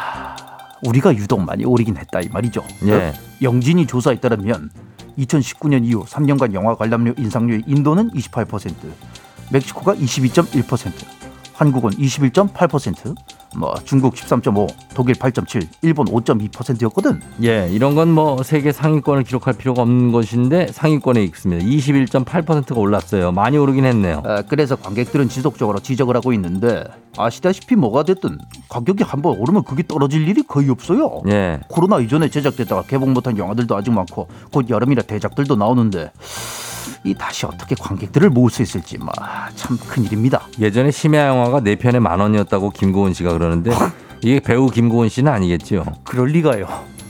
[0.86, 2.64] 우리가 유독 많이 오르긴 했다 이 말이죠.
[2.88, 3.14] 예.
[3.42, 4.70] 영진이 조사에 따르면
[5.20, 8.74] 2019년 이후 3년간 영화 관람료 인상률 인도는 28%,
[9.52, 10.94] 멕시코가 22.1%,
[11.54, 13.16] 한국은 21.8%,
[13.56, 17.22] 뭐 중국 13.5, 독일 8.7, 일본 5.2%였거든.
[17.44, 21.64] 예, 이런 건 뭐 세계 상위권을 기록할 필요가 없는 것인데 상위권에 있습니다.
[21.64, 23.32] 21.8%가 올랐어요.
[23.32, 24.24] 많이 오르긴 했네요.
[24.26, 26.84] 아, 그래서 관객들은 지속적으로 지적을 하고 있는데
[27.18, 28.38] 아시다시피 뭐가 됐든
[28.70, 31.22] 가격이 한번 오르면 그게 떨어질 일이 거의 없어요.
[31.28, 31.60] 예.
[31.68, 36.12] 코로나 이전에 제작됐다가 개봉 못한 영화들도 아직 많고 곧 여름이라 대작들도 나오는데
[37.04, 39.10] 이 다시 어떻게 관객들을 모을 수 있을지 뭐,
[39.56, 40.42] 참 큰일입니다.
[40.60, 43.72] 예전에 심야 영화가 네 편에 만 원이었다고 김고은 씨가 그러는데
[44.22, 45.86] 이게 배우 김고은 씨는 아니겠죠.
[46.04, 46.68] 그럴 리가요.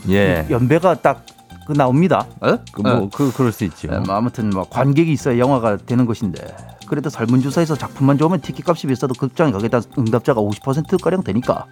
[0.08, 0.46] 예.
[0.48, 2.26] 연배가 딱그 나옵니다.
[2.40, 2.58] 어?
[2.72, 3.88] 그뭐 그 그럴 수 있죠.
[3.92, 6.42] 예, 뭐 아무튼 뭐 관객이 있어야 영화가 되는 것인데
[6.86, 11.66] 그래도 설문조사에서 작품만 좋으면 티켓값이 비싸도 극장에 가겠다 응답자가 50% 가량 되니까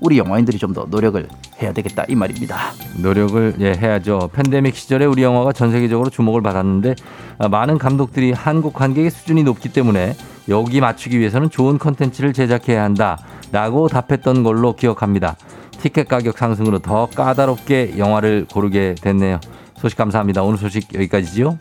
[0.00, 1.26] 우리 영화인들이 좀 더 노력을
[1.62, 2.56] 해야 되겠다 이 말입니다.
[2.98, 4.28] 노력을 예, 해야죠.
[4.34, 6.94] 팬데믹 시절에 우리 영화가 전 세계적으로 주목을 받았는데
[7.38, 10.14] 아, 많은 감독들이 한국 관객의 수준이 높기 때문에
[10.48, 15.36] 여기 맞추기 위해서는 좋은 컨텐츠를 제작해야 한다라고 답했던 걸로 기억합니다.
[15.80, 19.40] 티켓 가격 상승으로 더 까다롭게 영화를 고르게 됐네요.
[19.78, 20.42] 소식 감사합니다.
[20.42, 21.58] 오늘 소식 여기까지지요.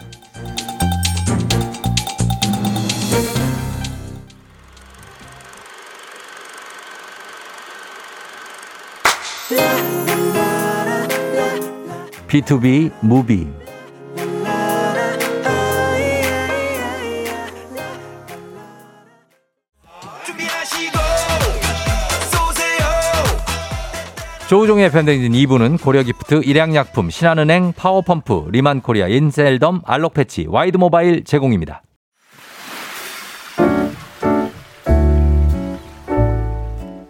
[12.28, 13.48] B2B 무비
[24.48, 31.84] 조우종의 FM대행진 2부는 고려기프트, 일양약품, 신한은행, 파워펌프, 리만코리아, 인셀덤, 알록패치, 와이드모바일 제공입니다.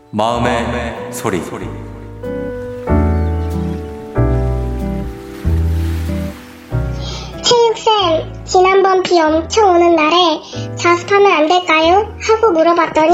[0.09, 1.86] 마음의, 소리.
[8.47, 10.39] 지난번 비 엄청 오는 날에
[10.77, 12.07] 자습하면 안 될까요?
[12.21, 13.11] 하고 물어봤더니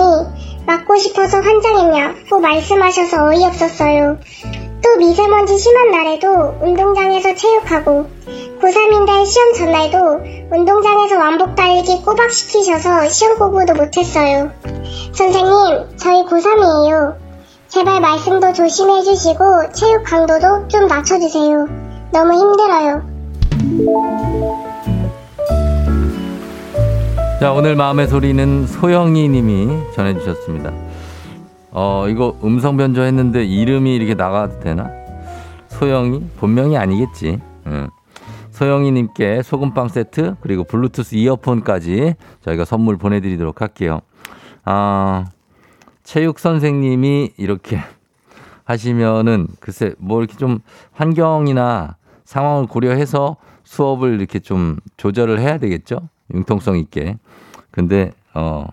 [0.67, 4.19] 맞고 싶어서 환장했냐고 말씀하셔서 어이없었어요.
[4.83, 6.27] 또 미세먼지 심한 날에도
[6.61, 8.05] 운동장에서 체육하고
[8.61, 14.51] 고3인데 시험 전날도 운동장에서 왕복 달리기 꼬박 시키셔서 시험 공부도 못했어요.
[15.13, 17.15] 선생님, 저희 고3이에요.
[17.69, 21.65] 제발 말씀도 조심해 주시고 체육 강도도 좀 낮춰주세요.
[22.11, 23.01] 너무 힘들어요.
[27.43, 30.71] 자, 오늘 마음의 소리는 소영이 님이 전해주셨습니다.
[31.71, 34.89] 어, 이거 음성 변조했는데 이름이 이렇게 나가도 되나?
[35.67, 36.23] 소영이?
[36.37, 37.41] 본명이 아니겠지.
[37.67, 37.89] 응.
[38.51, 43.99] 소영이 님께 소금빵 세트, 그리고 블루투스 이어폰까지 저희가 선물 보내드리도록 할게요.
[44.63, 45.25] 아,
[46.05, 47.81] 체육 선생님이 이렇게
[48.63, 50.59] 하시면은 글쎄 뭐 이렇게 좀
[50.93, 56.07] 환경이나 상황을 고려해서 수업을 이렇게 좀 조절을 해야 되겠죠?
[56.33, 57.17] 융통성 있게.
[57.73, 58.65] 근데 어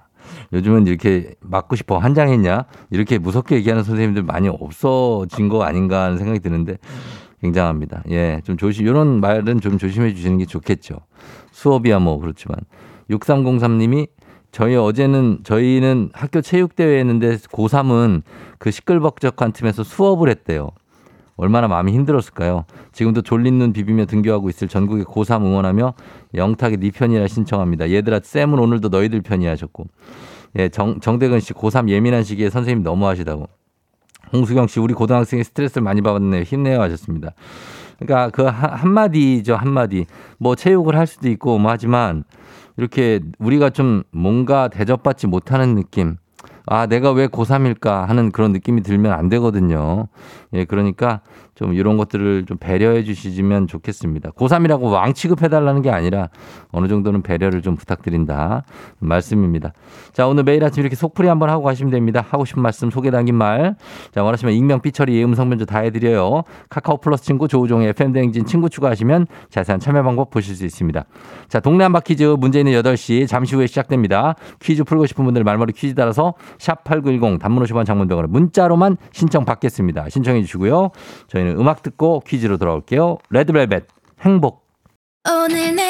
[0.53, 6.39] 요즘은 이렇게 맞고 싶어 환장했냐 이렇게 무섭게 얘기하는 선생님들 많이 없어진 거 아닌가 하는 생각이
[6.41, 6.77] 드는데
[7.41, 8.03] 굉장합니다.
[8.11, 10.99] 예, 좀 조심 이런 말은 좀 조심해 주시는 게 좋겠죠.
[11.51, 12.57] 수업이야 뭐 그렇지만
[13.11, 14.09] 6303님이
[14.53, 18.23] 저희 어제는 저희는 학교 체육대회 했는데 고3은
[18.59, 20.71] 그 시끌벅적한 틈에서 수업을 했대요.
[21.41, 22.67] 얼마나 마음이 힘들었을까요?
[22.93, 25.95] 지금도 졸린 눈 비비며 등교하고 있을 전국의 고3 응원하며
[26.35, 27.91] 영탁의 네 편이라 신청합니다.
[27.91, 29.87] 얘들아 쌤은 오늘도 너희들 편이 하셨고
[30.59, 33.49] 예, 정, 정대근 씨 고3 예민한 시기에 선생님 너무하시다고
[34.35, 36.43] 홍수경 씨 우리 고등학생이 스트레스를 많이 받았네요.
[36.43, 37.31] 힘내요 하셨습니다.
[37.99, 40.05] 그러니까 그 한- 한마디죠 한마디
[40.39, 42.25] 뭐 체육을 할 수도 있고 뭐 하지만
[42.77, 46.17] 이렇게 우리가 좀 뭔가 대접받지 못하는 느낌
[46.73, 50.07] 아, 내가 왜 고3일까 하는 그런 느낌이 들면 안 되거든요.
[50.53, 51.21] 예, 그러니까
[51.57, 54.31] 좀 이런 것들을 좀 배려해 주시면 좋겠습니다.
[54.31, 56.29] 고3이라고 왕 취급해달라는 게 아니라
[56.71, 58.63] 어느 정도는 배려를 좀 부탁드린다.
[58.99, 59.73] 말씀입니다.
[60.15, 62.25] 자, 오늘 매일 아침 이렇게 속풀이 한번 하고 가시면 됩니다.
[62.31, 63.75] 하고 싶은 말씀, 소개 담긴 말.
[64.13, 66.45] 자, 원하시면 익명, 삐처리, 음성 변조 다 해드려요.
[66.71, 71.05] 카카오 플러스 친구, 조우종의 FM대행진 친구 추가하시면 자세한 참여 방법 보실 수 있습니다.
[71.49, 74.35] 자, 동네 한바 퀴즈 문제 있는 8시 잠시 후에 시작됩니다.
[74.61, 80.09] 퀴즈 풀고 싶은 분들 말머리 퀴즈 따라서 샵8910 단문 50원 장문병으로 문자로만 신청 받겠습니다.
[80.09, 80.91] 신청해 주시고요.
[81.29, 83.19] 저희는 음악 듣고 퀴즈로 돌아올게요.
[83.31, 83.87] 레드벨벳
[84.21, 84.69] 행복.
[85.29, 85.90] 오늘 내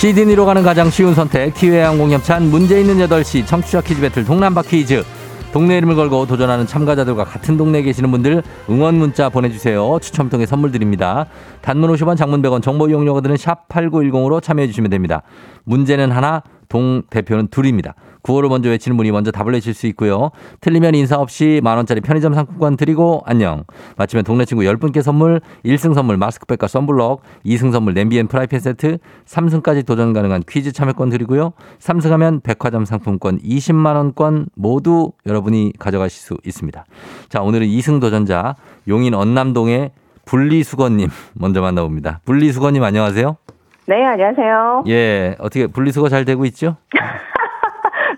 [0.00, 5.04] 시드니로 가는 가장 쉬운 선택 티웨이 항공협찬 문제 있는 8시 청취자 퀴즈 배틀 동남바 퀴즈.
[5.52, 9.98] 동네 이름을 걸고 도전하는 참가자들과 같은 동네에 계시는 분들 응원 문자 보내주세요.
[10.00, 11.26] 추첨 통해 선물 드립니다.
[11.60, 15.20] 단문 50원 장문 100원 정보 이용료 드는 샵 8910으로 참여해 주시면 됩니다.
[15.64, 20.30] 문제는 하나 동 대표는 둘입니다 구호를 먼저 외치는 분이 먼저 답을 내실 수 있고요.
[20.60, 23.64] 틀리면 인사 없이 만원짜리 편의점 상품권 드리고 안녕.
[23.96, 28.98] 마치면 동네 친구 10분께 선물, 1승 선물 마스크팩과 썬블럭, 2승 선물 냄비 and 프라이팬 세트,
[29.26, 31.52] 3승까지 도전 가능한 퀴즈 참여권 드리고요.
[31.78, 36.84] 3승하면 백화점 상품권 20만원권 모두 여러분이 가져가실 수 있습니다.
[37.28, 38.56] 자, 오늘은 2승 도전자
[38.88, 39.92] 용인 언남동의
[40.24, 42.20] 분리수거님 먼저 만나봅니다.
[42.24, 43.36] 분리수거님 안녕하세요.
[43.86, 44.84] 네, 안녕하세요.
[44.86, 46.76] 예, 어떻게 분리수거 잘 되고 있죠?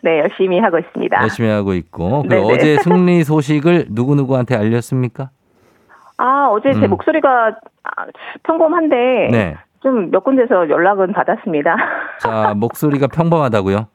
[0.02, 1.22] 네, 열심히 하고 있습니다.
[1.22, 2.22] 열심히 하고 있고.
[2.22, 2.52] 그 네네.
[2.52, 5.30] 어제 승리 소식을 누구누구한테 알렸습니까?
[6.18, 6.90] 아, 어제 제 음.
[6.90, 8.04] 목소리가 아,
[8.42, 8.96] 평범한데
[9.30, 9.56] 네.
[9.82, 11.76] 좀 몇 군데서 연락은 받았습니다.
[12.20, 13.86] 자, 목소리가 평범하다고요?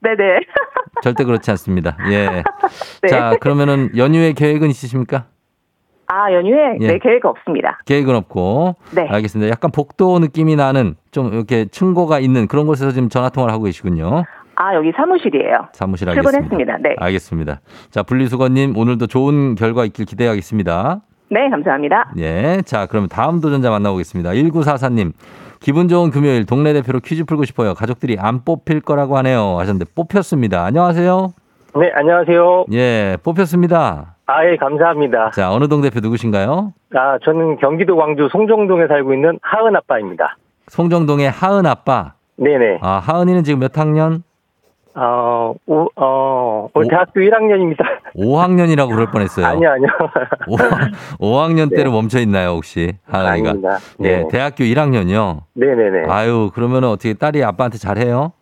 [0.00, 0.40] 네네.
[1.02, 1.96] 절대 그렇지 않습니다.
[2.10, 2.42] 예.
[3.02, 3.08] 네.
[3.08, 5.26] 자, 그러면은 연휴에 계획은 있으십니까?
[6.06, 6.86] 아, 연휴에 예.
[6.86, 7.78] 네, 계획 없습니다.
[7.86, 8.74] 계획은 없고.
[8.94, 9.06] 네.
[9.08, 9.50] 알겠습니다.
[9.50, 14.24] 약간 복도 느낌이 나는 좀 이렇게 층고가 있는 그런 곳에서 지금 전화 통화를 하고 계시군요.
[14.54, 15.68] 아, 여기 사무실이에요.
[15.72, 16.30] 사무실 알겠습니다.
[16.30, 16.78] 출근했습니다.
[16.88, 16.96] 네.
[16.98, 17.60] 알겠습니다.
[17.90, 21.00] 자, 분리수거님 오늘도 좋은 결과 있길 기대하겠습니다.
[21.30, 22.12] 네, 감사합니다.
[22.18, 22.60] 예.
[22.64, 24.30] 자, 그럼 다음 도전자 만나보겠습니다.
[24.30, 25.12] 1944님.
[25.60, 27.74] 기분 좋은 금요일 동네 대표로 퀴즈 풀고 싶어요.
[27.74, 29.58] 가족들이 안 뽑힐 거라고 하네요.
[29.58, 30.64] 하셨는데 뽑혔습니다.
[30.64, 31.32] 안녕하세요.
[31.76, 32.66] 네, 안녕하세요.
[32.72, 34.16] 예, 뽑혔습니다.
[34.26, 35.30] 아, 예, 감사합니다.
[35.30, 36.74] 자, 어느 동 대표 누구신가요?
[36.94, 40.36] 아, 저는 경기도 광주 송정동에 살고 있는 하은 아빠입니다.
[40.68, 42.14] 송정동의 하은 아빠.
[42.36, 42.78] 네네.
[42.82, 44.22] 아, 하은이는 지금 몇 학년?
[44.94, 46.88] 어, 오, 어, 올 오.
[46.88, 47.78] 대학교 1학년입니다.
[48.14, 49.46] 5학년이라고 그럴 뻔했어요.
[49.46, 49.88] 아니요, 아니요.
[51.18, 51.76] 5, 학년 네.
[51.76, 52.92] 때로 멈춰 있나요, 혹시?
[53.06, 53.48] 하은이가?
[53.50, 53.78] 아닙니다.
[54.02, 54.28] 예, 네.
[54.30, 55.40] 대학교 1학년이요.
[55.54, 56.04] 네 네 네.
[56.10, 58.32] 아유, 그러면은 어떻게 딸이 아빠한테 잘해요?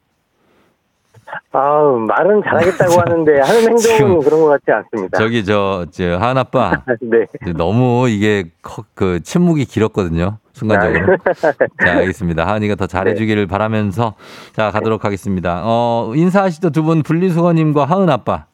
[1.52, 5.18] 아우, 말은 잘하겠다고 하는데 하는 행동은 그런 것 같지 않습니다.
[5.18, 7.26] 저기 저, 저 하은 아빠 네.
[7.56, 10.38] 너무 이게 커- 그 침묵이 길었거든요.
[10.60, 11.16] 순간적으로.
[11.84, 12.46] 자, 알겠습니다.
[12.46, 14.14] 하은이가 더 잘해주기를 바라면서
[14.52, 15.62] 자 가도록 하겠습니다.
[15.64, 18.44] 어 인사하시죠 두 분 분리수거님과 하은 아빠.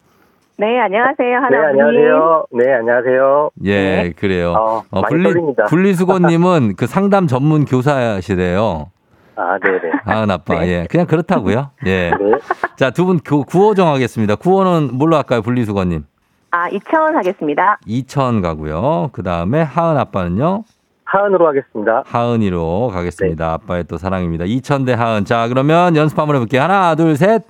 [0.58, 1.28] 네, 안녕하세요.
[1.28, 2.46] 네, 하나 안녕하세요.
[2.52, 3.50] 네, 안녕하세요.
[3.66, 4.52] 예, 그래요.
[4.56, 5.30] 어, 어, 분리.
[5.68, 8.90] 분리수거님은 그 상담 전문 교사시래요.
[9.36, 9.78] 아, 네네.
[10.04, 10.66] 하은 아빠.
[10.66, 11.70] 예, 그냥 그렇다고요.
[11.86, 12.10] 예.
[12.10, 12.38] 네.
[12.76, 14.36] 자, 두 분 구호 정하겠습니다.
[14.36, 16.04] 구호는 뭘로 할까요, 분리수거님?
[16.52, 17.78] 아, 2천 하겠습니다.
[17.86, 19.10] 2천 가고요.
[19.12, 20.64] 그 다음에 하은 아빠는요?
[21.06, 22.02] 하은으로 하겠습니다.
[22.06, 23.46] 하은이로 가겠습니다.
[23.46, 23.52] 네.
[23.52, 24.44] 아빠의 또 사랑입니다.
[24.44, 25.24] 2천 대 하은.
[25.24, 26.62] 자, 그러면 연습 한번 해볼게요.
[26.62, 27.42] 하나, 둘, 셋.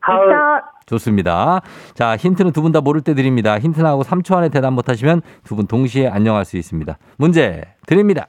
[0.00, 0.28] 하은.
[0.28, 0.62] 2천.
[0.86, 1.60] 좋습니다.
[1.94, 3.58] 자, 힌트는 두 분 다 모를 때 드립니다.
[3.58, 6.96] 힌트 나하고 3초 안에 대답 못하시면 두 분 동시에 안녕할 수 있습니다.
[7.18, 8.26] 문제 드립니다.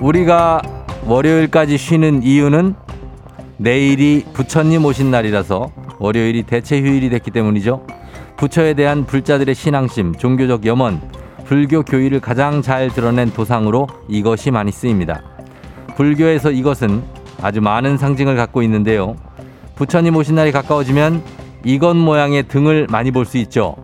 [0.00, 0.60] 우리가
[1.06, 2.74] 월요일까지 쉬는 이유는
[3.58, 7.86] 내일이 부처님 오신 날이라서 월요일이 대체 휴일이 됐기 때문이죠.
[8.36, 11.00] 부처에 대한 불자들의 신앙심, 종교적 염원,
[11.46, 15.22] 불교 교의를 가장 잘 드러낸 도상으로 이것이 많이 쓰입니다.
[15.96, 17.02] 불교에서 이것은
[17.42, 19.16] 아주 많은 상징을 갖고 있는데요.
[19.76, 21.22] 부처님 오신 날이 가까워지면
[21.64, 23.76] 이건 모양의 등을 많이 볼 수 있죠.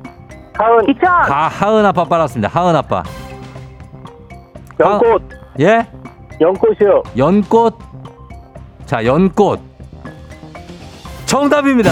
[0.55, 0.86] 하은.
[0.86, 1.00] 2천.
[1.26, 2.48] 가 하은 아빠 빨았습니다.
[2.48, 3.03] 하은 아빠.
[4.78, 5.22] 연꽃.
[5.61, 5.86] 예?
[6.40, 7.03] 연꽃이요.
[7.16, 7.78] 연꽃.
[8.86, 9.61] 자, 연꽃.
[11.26, 11.90] 정답입니다.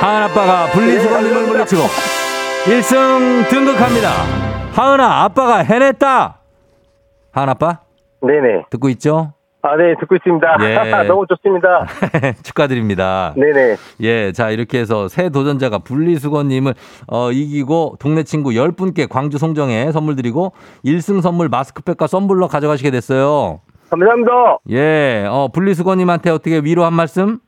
[0.00, 1.82] 하은 아빠가 분리수거님을 물리치고
[2.64, 4.08] 1승 등극합니다.
[4.72, 6.38] 하은아, 아빠가 해냈다.
[7.32, 7.80] 하은 아빠,
[8.22, 8.64] 네네.
[8.70, 9.34] 듣고 있죠?
[9.62, 10.56] 아, 네, 듣고 있습니다.
[10.62, 11.04] 예.
[11.06, 11.86] 너무 좋습니다.
[12.42, 13.34] 축하드립니다.
[13.36, 13.76] 네네.
[14.00, 16.72] 예, 자, 이렇게 해서 새 도전자가 분리수거님을
[17.08, 23.60] 어, 이기고 동네 친구 10분께 광주 송정에 선물 드리고 1승 선물 마스크팩과 썬블럭 가져가시게 됐어요.
[23.90, 24.30] 감사합니다.
[24.70, 27.40] 예, 어, 분리수거님한테 어떻게 위로 한 말씀?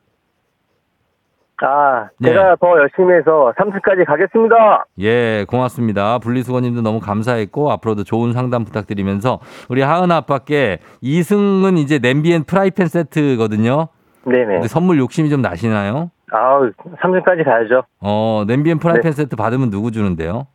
[1.61, 2.30] 아, 네.
[2.30, 4.84] 제가 더 열심히 해서 3승까지 가겠습니다.
[5.00, 6.18] 예, 고맙습니다.
[6.18, 9.38] 분리수거님도 너무 감사했고 앞으로도 좋은 상담 부탁드리면서
[9.68, 13.88] 우리 하은 아빠께 2승은 이제 냄비 and 프라이팬 세트거든요.
[14.24, 14.66] 네네.
[14.68, 16.11] 선물 욕심이 좀 나시나요?
[16.32, 17.84] 아우, 3승까지 가야죠.
[18.00, 19.12] 어, 냄비 and 프라이팬 네.
[19.12, 20.46] 세트 받으면 누구 주는데요?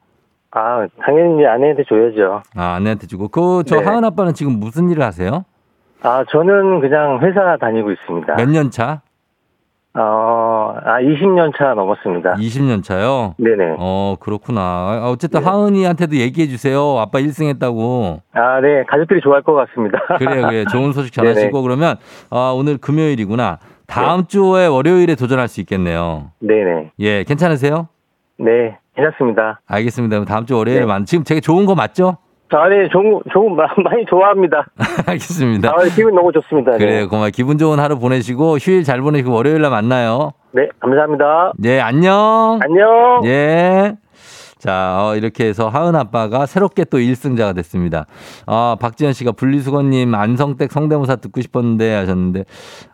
[0.51, 2.41] 아, 당연히 아내한테 줘야죠.
[2.55, 3.27] 아, 아내한테 주고.
[3.29, 3.85] 그, 저 네.
[3.85, 5.45] 하은 아빠는 지금 무슨 일을 하세요?
[6.01, 8.35] 아, 저는 그냥 회사 다니고 있습니다.
[8.35, 9.01] 몇 년 차?
[9.99, 12.35] 어, 아, 20년 차 넘었습니다.
[12.35, 13.33] 20년 차요?
[13.39, 13.77] 네네.
[13.79, 14.61] 어, 그렇구나.
[14.61, 15.45] 아, 어쨌든 네.
[15.47, 16.99] 하은이한테도 얘기해 주세요.
[16.99, 18.21] 아빠 1승 했다고.
[18.33, 18.83] 아, 네.
[18.87, 19.97] 가족들이 좋아할 것 같습니다.
[20.19, 20.65] 그래요, 그래.
[20.65, 21.61] 좋은 소식 전하시고 네네.
[21.63, 21.95] 그러면
[22.29, 23.57] 아, 오늘 금요일이구나.
[23.87, 26.31] 다음 주에 월요일에 도전할 수 있겠네요.
[26.41, 26.91] 네네.
[26.99, 27.87] 예, 괜찮으세요?
[28.37, 28.77] 네.
[28.95, 29.61] 괜찮습니다.
[29.65, 30.17] 알겠습니다.
[30.17, 30.85] 그럼 다음 주 월요일에 네.
[30.85, 32.17] 만 지금 되게 좋은 거 맞죠?
[32.49, 32.87] 아, 네.
[32.89, 34.65] 좋은, 좋은, 마- 많이 좋아합니다.
[35.07, 35.69] 알겠습니다.
[35.69, 36.71] 아, 기분 너무 좋습니다.
[36.73, 36.77] 네.
[36.77, 37.29] 그래요, 고마워.
[37.33, 40.31] 기분 좋은 하루 보내시고 휴일 잘 보내시고 월요일 날 만나요.
[40.51, 40.67] 네.
[40.79, 41.53] 감사합니다.
[41.57, 42.59] 네, 안녕.
[42.61, 43.21] 안녕.
[43.25, 43.95] 예.
[44.59, 48.07] 자, 어, 이렇게 해서 하은 아빠가 새롭게 또 1승자가 됐습니다.
[48.45, 52.45] 아, 박지현 씨가 분리수거님 안성댁 성대모사 듣고 싶었는데 하셨는데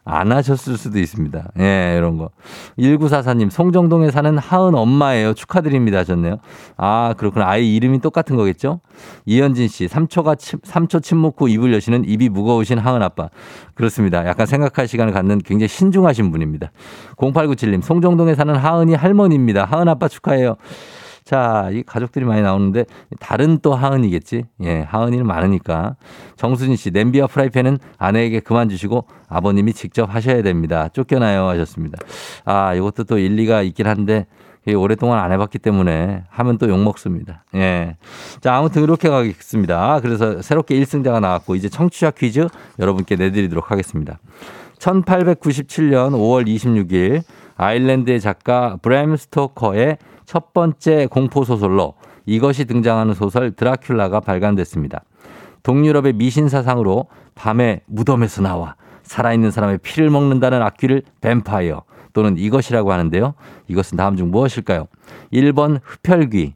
[0.06, 1.52] 안 하셨을 수도 있습니다.
[1.60, 2.30] 예, 이런 거.
[2.78, 5.34] 1944님, 송정동에 사는 하은 엄마예요.
[5.34, 6.38] 축하드립니다 하셨네요.
[6.76, 7.48] 아, 그렇구나.
[7.48, 8.82] 아이 이름이 똑같은 거겠죠?
[9.26, 13.30] 이현진 씨, 3초가 침, 3초 침묵 후 입을 여시는 입이 무거우신 하은 아빠.
[13.74, 14.26] 그렇습니다.
[14.28, 16.72] 약간 생각할 시간을 갖는 굉장히 신중하신 분입니다.
[17.16, 19.64] 0897님, 송정동에 사는 하은이 할머니입니다.
[19.66, 20.58] 하은 아빠 축하해요.
[21.24, 22.86] 자, 이 가족들이 많이 나오는데
[23.20, 24.44] 다른 또 하은이겠지.
[24.64, 25.96] 예, 하은이는 많으니까.
[26.36, 30.90] 정수진 씨, 냄비와 프라이팬은 아내에게 그만 주시고 아버님이 직접 하셔야 됩니다.
[30.90, 31.98] 쫓겨나요 하셨습니다.
[32.46, 34.26] 아, 이것도 또 일리가 있긴 한데
[34.76, 37.44] 오랫동안 안 해봤기 때문에 하면 또 욕먹습니다.
[37.56, 37.98] 예.
[38.40, 40.00] 자, 아무튼 이렇게 가겠습니다.
[40.02, 42.48] 그래서 새롭게 1승자가 나왔고 이제 청취자 퀴즈
[42.80, 44.20] 여러분께 내드리도록 하겠습니다.
[44.80, 47.24] 1897년 5월 26일
[47.56, 51.96] 아일랜드의 작가 브램 스토커의 첫 번째 공포 소설로
[52.26, 55.04] 이것이 등장하는 소설 드라큘라가 발간됐습니다.
[55.64, 63.34] 동유럽의 미신 사상으로 밤에 무덤에서 나와 살아있는 사람의 피를 먹는다는 악귀를 뱀파이어, 또는 이것이라고 하는데요.
[63.68, 64.88] 이것은 다음 중 무엇일까요?
[65.34, 66.56] 1번 흡혈귀,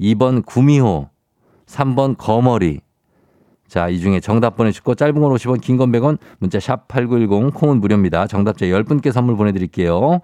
[0.00, 1.08] 2번 구미호,
[1.66, 2.80] 3번 거머리.
[3.74, 7.80] 자, 이 중에 정답 보내주시고 짧은 건 50원, 긴 건 100원, 문자 샵 8910, 콩은
[7.80, 8.28] 무료입니다.
[8.28, 10.20] 정답자 10분께 선물 보내드릴게요.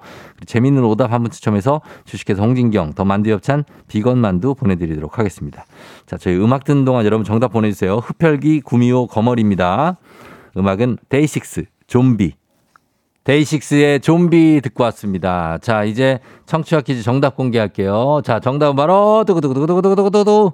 [0.47, 5.65] 재밌는 오답 한 분 추첨해서 주식회사 홍진경, 더 만두 엽찬, 비건 만두 보내드리도록 하겠습니다.
[6.07, 7.97] 자, 저희 음악 듣는 동안 여러분 정답 보내주세요.
[7.97, 9.97] 흡혈귀, 구미호, 거머리입니다.
[10.57, 12.35] 음악은 데이식스, 좀비.
[13.25, 15.59] 데이식스의 좀비 듣고 왔습니다.
[15.59, 18.21] 자, 이제 청취자 퀴즈 정답 공개할게요.
[18.25, 20.53] 자, 정답은 바로 두구두구두구두구두구두구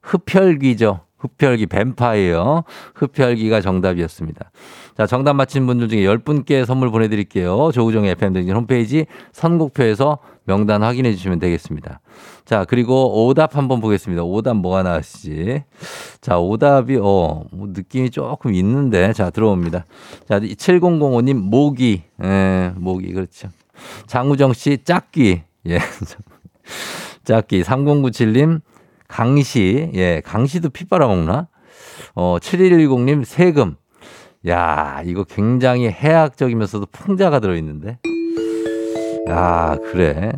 [0.00, 1.05] 흡혈귀죠.
[1.18, 2.64] 흡혈귀 뱀파이어.
[2.94, 4.50] 흡혈귀가 정답이었습니다.
[4.96, 7.70] 자, 정답 맞힌 분들 중에 10분께 선물 보내 드릴게요.
[7.72, 12.00] 조우종의 FM등진 홈페이지 선곡표에서 명단 확인해 주시면 되겠습니다.
[12.44, 14.22] 자, 그리고 오답 한번 보겠습니다.
[14.22, 15.64] 오답 뭐가 나왔지?
[16.20, 19.12] 자, 오답이, 어, 뭐 느낌이 조금 있는데.
[19.12, 19.84] 자, 들어옵니다.
[20.28, 22.04] 자, 7005님, 모기.
[22.22, 23.48] 예, 모기, 그렇죠.
[24.06, 25.42] 장우정 씨, 짝귀.
[25.68, 25.78] 예.
[27.24, 27.62] 짝귀.
[27.62, 28.60] 3097님,
[29.08, 29.90] 강시.
[29.94, 31.48] 예, 강시도 피 빨아먹나?
[32.14, 33.76] 어, 7110님, 세금.
[34.48, 37.98] 야, 이거 굉장히 해학적이면서도 풍자가 들어있는데.
[39.28, 40.32] 야, 그래.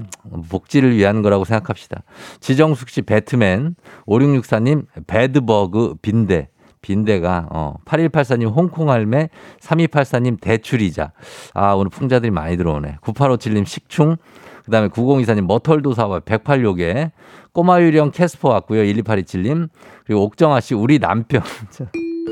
[0.48, 2.02] 복지를 위한 거라고 생각합시다.
[2.40, 6.48] 지정숙 씨 배트맨, 5664님 bedbug 빈대.
[6.80, 11.12] 빈대가 어 8184님 홍콩 할매 3284님 대출이자
[11.52, 14.16] 아 오늘 풍자들이 많이 들어오네 9857님 식충
[14.68, 17.12] 그 다음에 9024님 머털도 사와 108요게
[17.54, 19.70] 꼬마 유령 캐스퍼 왔고요 12827님
[20.04, 21.40] 그리고 옥정아 씨 우리 남편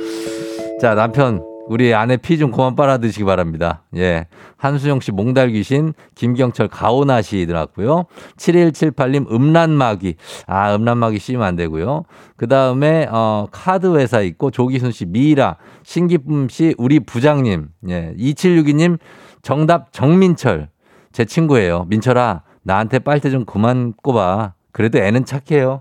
[0.82, 3.82] 자 남편 우리 아내 피 좀 그만 빨아 드시기 바랍니다.
[3.96, 4.26] 예.
[4.56, 8.04] 한수영 씨 몽달 귀신, 김경철 가오나시 들어왔고요.
[8.36, 10.14] 7178님 음란마귀.
[10.46, 12.04] 아, 음란마귀 씌우면 안 되고요.
[12.36, 17.66] 그 다음에, 어, 카드 회사 있고, 조기순 씨 미라, 신기쁨 씨 우리 부장님.
[17.88, 18.14] 예.
[18.16, 18.98] 2762님
[19.42, 20.68] 정답 정민철.
[21.16, 21.86] 제 친구예요.
[21.88, 24.52] 민철아, 나한테 빨대 좀 그만 꼽아.
[24.70, 25.80] 그래도 애는 착해요.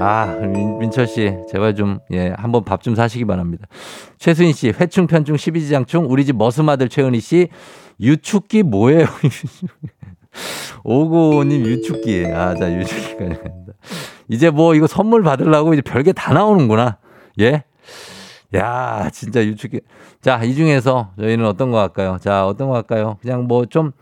[0.00, 3.68] 아, 민, 민철 씨, 제발 좀, 예, 한번 밥 좀 사시기 바랍니다.
[4.18, 7.46] 최수인 씨, 회충, 편충, 십이지장충, 우리 집 머슴아들 최은희 씨,
[8.00, 9.06] 유축기 뭐예요?
[10.82, 12.26] 오고님 유축기.
[12.34, 13.72] 아, 자, 유축기까지 갑니다.
[14.28, 16.98] 이제 뭐 이거 선물 받으려고 이제 별게 다 나오는구나.
[17.38, 17.62] 예?
[18.56, 19.80] 야, 진짜 유축기.
[20.20, 22.18] 자, 이 중에서 저희는 어떤 거 할까요?
[22.20, 23.16] 자, 어떤 거 할까요?
[23.22, 23.92] 그냥 뭐 좀, 어,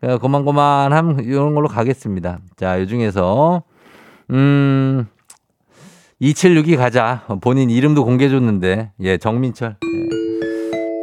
[0.00, 2.40] 고만고만함, 이런 걸로 가겠습니다.
[2.56, 3.62] 자, 이 중에서,
[4.30, 5.06] 음,
[6.18, 7.24] 2762 가자.
[7.40, 9.76] 본인 이름도 공개해 줬는데, 예, 정민철.
[9.82, 10.06] 예.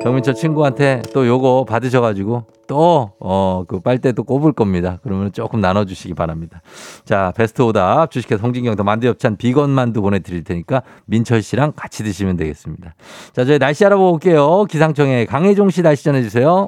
[0.03, 4.99] 정민철 친구한테 또 요거 받으셔 가지고 또, 어, 그 빨대 또 꼽을 겁니다.
[5.01, 6.61] 그러면 조금 나눠 주시기 바랍니다.
[7.05, 11.71] 자, 베스트 오답 주식회사 홍진경 더 만두 엽찬 비건 만두 보내 드릴 테니까 민철 씨랑
[11.77, 12.95] 같이 드시면 되겠습니다.
[13.31, 14.65] 자, 저희 날씨 알아보고 올게요.
[14.65, 16.67] 기상청에 강혜종 씨 날씨 전해 주세요.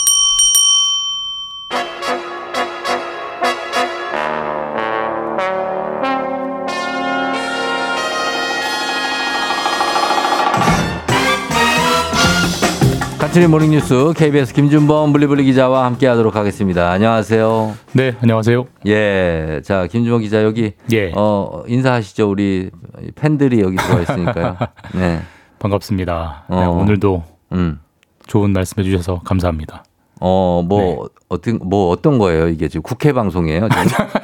[13.31, 16.91] 간추린 모닝뉴스 KBS 김준범 블리블리 기자와 함께 하도록 하겠습니다.
[16.91, 17.75] 안녕하세요.
[17.93, 18.65] 네, 안녕하세요.
[18.87, 19.61] 예.
[19.63, 21.13] 자, 김준범 기자 여기 예.
[21.15, 22.29] 어, 인사하시죠.
[22.29, 22.71] 우리
[23.15, 24.57] 팬들이 여기 들어와 있으니까요.
[24.95, 25.21] 네.
[25.59, 26.43] 반갑습니다.
[26.49, 26.71] 네, 어.
[26.71, 27.23] 오늘도
[27.53, 27.79] 음.
[28.27, 29.85] 좋은 말씀해 주셔서 감사합니다.
[30.19, 31.21] 어, 뭐 네.
[31.29, 32.49] 어떤 뭐 어떤 거예요?
[32.49, 33.69] 이게 지금 국회 방송이에요?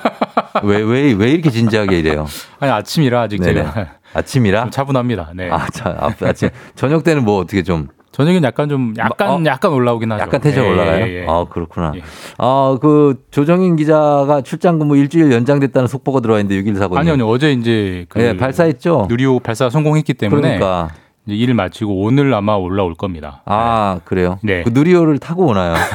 [0.64, 2.26] 왜왜왜 이렇게 진지하게 이래요?
[2.60, 3.53] 아니 아침이라 아직 네네.
[3.53, 4.64] 제가 아침이라?
[4.64, 5.32] 좀 차분합니다.
[5.34, 5.49] 네.
[5.49, 7.88] 아, 자, 아, 아침 저녁 때는 뭐 어떻게 좀
[8.18, 9.39] 저녁엔 약간 좀 약간 어?
[9.45, 10.24] 약간 올라오긴 하죠.
[10.24, 11.05] 약간 텐션 예, 올라가요?
[11.05, 11.26] 예, 예.
[11.30, 11.91] 아, 그렇구나.
[11.95, 12.01] 예.
[12.39, 16.97] 아, 그 조정인 기자가 출장 근무 일주일 연장됐다는 속보가 들어와 있는데 6149님.
[16.97, 17.28] 아니요, 아니요.
[17.28, 19.05] 어제 이제 그 예, 발사했죠.
[19.07, 20.89] 누리호 발사 성공했기 때문에 그러니까
[21.28, 23.43] 이제 일을 마치고 오늘 아마 올라올 겁니다.
[23.45, 24.39] 아, 그래요?
[24.41, 24.63] 네.
[24.63, 25.76] 그 누리호를 타고 오나요?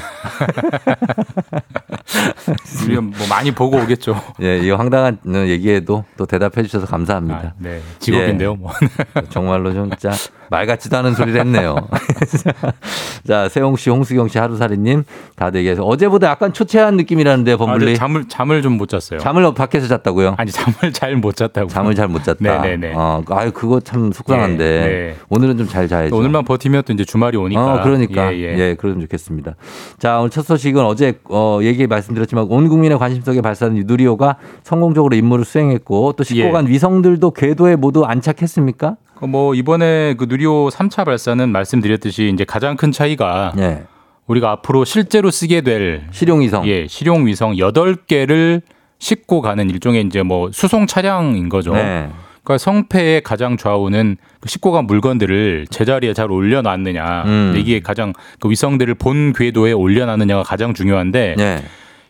[2.87, 4.21] 우리가 뭐 많이 보고 오겠죠.
[4.43, 7.39] 예, 이 황당한 얘기에도 또 대답해 주셔서 감사합니다.
[7.39, 8.53] 아, 네, 직업인데요.
[8.53, 8.57] 예.
[8.57, 8.71] 뭐.
[9.31, 10.11] 정말로 좀 진짜
[10.51, 11.77] 말 같지도 않은 소리를 했네요.
[13.27, 15.05] 자, 세홍 씨, 홍수경 씨, 하루살이님
[15.37, 19.21] 다들 얘기해서 어제보다 약간 초췌한 느낌이라는데 아, 범블리 네, 잠을 잠을 좀 못 잤어요.
[19.21, 20.35] 잠을 밖에서 잤다고요?
[20.39, 21.69] 아니 잠을 잘 못 잤다고.
[21.69, 22.63] 잠을 잘 못 잤다.
[22.63, 22.95] 네네네.
[22.97, 25.17] 어, 아유 그거 참 속상한데 네, 네.
[25.29, 26.17] 오늘은 좀 잘 자야죠.
[26.17, 27.75] 오늘만 버티면 또 이제 주말이 오니까.
[27.75, 28.33] 어, 그러니까.
[28.35, 28.77] 예, 예, 예.
[28.79, 29.55] 그러면 좋겠습니다.
[29.99, 34.37] 자, 오늘 첫 소식은 어제 어, 얘기 말씀드렸 지만 온 국민의 관심 속에 발사된 누리호가
[34.63, 36.51] 성공적으로 임무를 수행했고 또 싣고 예.
[36.51, 38.97] 간 위성들도 궤도에 모두 안착했습니까?
[39.17, 43.83] 그뭐 이번에 그 누리호 3차 발사는 말씀드렸듯이 이제 가장 큰 차이가 예.
[44.29, 46.67] 우리가 앞으로 실제로 쓰게 될 실용 위성.
[46.67, 48.63] 예, 실용 위성 8개를
[48.99, 51.75] 싣고 가는 일종의 이제 뭐 수송 차량인 거죠.
[51.75, 52.09] 네.
[52.45, 57.25] 그러니까 성패의 가장 좌우는 그 싣고 간 물건들을 제자리에 잘 올려놨느냐.
[57.27, 57.55] 음.
[57.59, 61.63] 이게 가장 그 위성들을 본 궤도에 올려놨느냐가 가장 중요한데 네.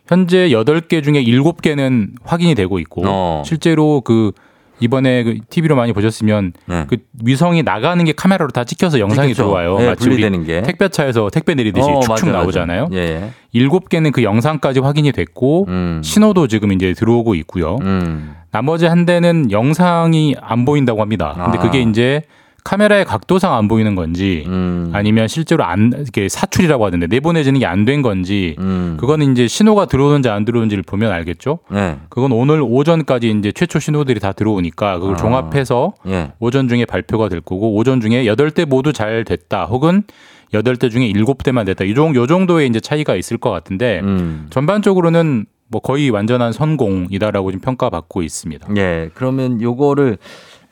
[0.07, 3.43] 현재 8개 중에 7개는 확인이 되고 있고 어.
[3.45, 4.31] 실제로 그
[4.79, 6.85] 이번에 그 TV로 많이 보셨으면 네.
[6.89, 9.43] 그 위성이 나가는 게 카메라로 다 찍혀서 영상이 찍혔죠.
[9.49, 9.77] 들어와요.
[9.77, 10.61] 네, 마치 분리되는 게.
[10.63, 12.87] 택배차에서 택배 내리듯이 어, 축축 맞아요, 나오잖아요.
[12.91, 13.01] 맞아요.
[13.01, 13.31] 예.
[13.53, 16.01] 일곱 개는 그 영상까지 확인이 됐고 음.
[16.03, 17.77] 신호도 지금 이제 들어오고 있고요.
[17.81, 18.35] 음.
[18.51, 21.33] 나머지 한 대는 영상이 안 보인다고 합니다.
[21.35, 21.61] 근데 아.
[21.61, 22.23] 그게 이제
[22.63, 24.89] 카메라의 각도상 안 보이는 건지 음.
[24.93, 28.95] 아니면 실제로 안 이렇게 사출이라고 하던데 내보내지는 게 안 된 건지 음.
[28.99, 31.59] 그거는 이제 신호가 들어오는지 안 들어오는지를 보면 알겠죠.
[31.71, 31.97] 네.
[32.09, 35.17] 그건 오늘 오전까지 이제 최초 신호들이 다 들어오니까 그걸 아.
[35.17, 36.31] 종합해서 예.
[36.39, 40.03] 오전 중에 발표가 될 거고 오전 중에 여덟 대 모두 잘 됐다 혹은
[40.53, 41.83] 여덟 대 중에 일곱 대만 됐다.
[41.83, 44.47] 이 정- 요 정도의 이제 차이가 있을 것 같은데 음.
[44.51, 48.67] 전반적으로는 뭐 거의 완전한 성공이다라고 지금 평가받고 있습니다.
[48.77, 49.09] 예.
[49.15, 50.17] 그러면 요거를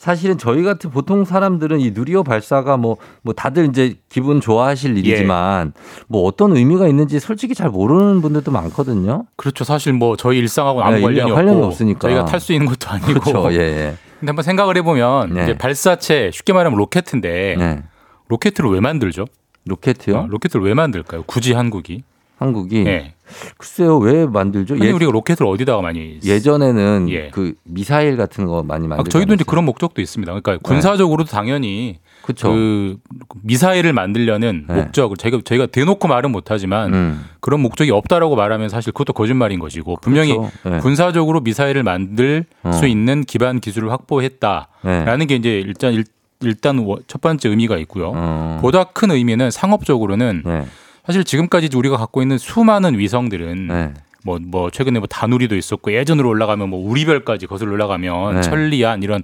[0.02, 5.74] 사실은 저희 같은 보통 사람들은 이 누리호 발사가 뭐, 뭐 다들 이제 기분 좋아하실 일이지만
[6.08, 9.28] 뭐 어떤 의미가 있는지 솔직히 잘 모르는 분들도 많거든요.
[9.36, 9.64] 그렇죠.
[9.64, 12.00] 사실 뭐 저희 일상하고 아무 네, 관련이, 관련이 없으니까.
[12.00, 13.20] 저희가 탈 수 있는 것도 아니고.
[13.20, 13.54] 그렇죠.
[13.54, 13.98] 예, 예.
[14.20, 15.44] 근데 한번 생각을 해보면 네.
[15.44, 17.84] 이제 발사체 쉽게 말하면 로켓인데 네.
[18.28, 19.26] 로켓을 왜 만들죠?
[19.68, 20.18] 로켓이요?
[20.18, 21.26] 어, 로켓을 왜 만들까요?
[21.28, 22.02] 굳이 한국이?
[22.42, 23.14] 한국이 예.
[23.58, 24.76] 글쎄요 왜 만들죠?
[24.84, 27.30] 예, 우리가 로켓을 어디다가 많이 예전에는 예.
[27.32, 30.32] 그 미사일 같은 거 많이 아, 만들고 저희도 이제 그런 목적도 있습니다.
[30.34, 32.50] 그러니까 군사적으로도 당연히 그쵸.
[32.50, 32.98] 그
[33.44, 34.74] 미사일을 만들려는 네.
[34.74, 37.26] 목적을 저희가 저희가 대놓고 말은 못하지만 음.
[37.42, 40.52] 그런 목적이 없다라고 말하면 사실 그것도 거짓말인 것이고 분명히 그렇죠.
[40.70, 40.80] 네.
[40.80, 42.72] 군사적으로 미사일을 만들 어.
[42.72, 45.26] 수 있는 기반 기술을 확보했다라는 네.
[45.28, 46.06] 게 이제 일단 일,
[46.42, 48.12] 일단 워- 첫 번째 의미가 있고요.
[48.16, 48.58] 어.
[48.62, 50.66] 보다 큰 의미는 상업적으로는 네.
[51.06, 53.94] 사실 지금까지 우리가 갖고 있는 수많은 위성들은 네.
[54.24, 58.42] 뭐, 뭐, 최근에 뭐 다누리도 있었고 예전으로 올라가면 뭐 우리별까지 거슬러 올라가면 네.
[58.42, 59.24] 천리안 이런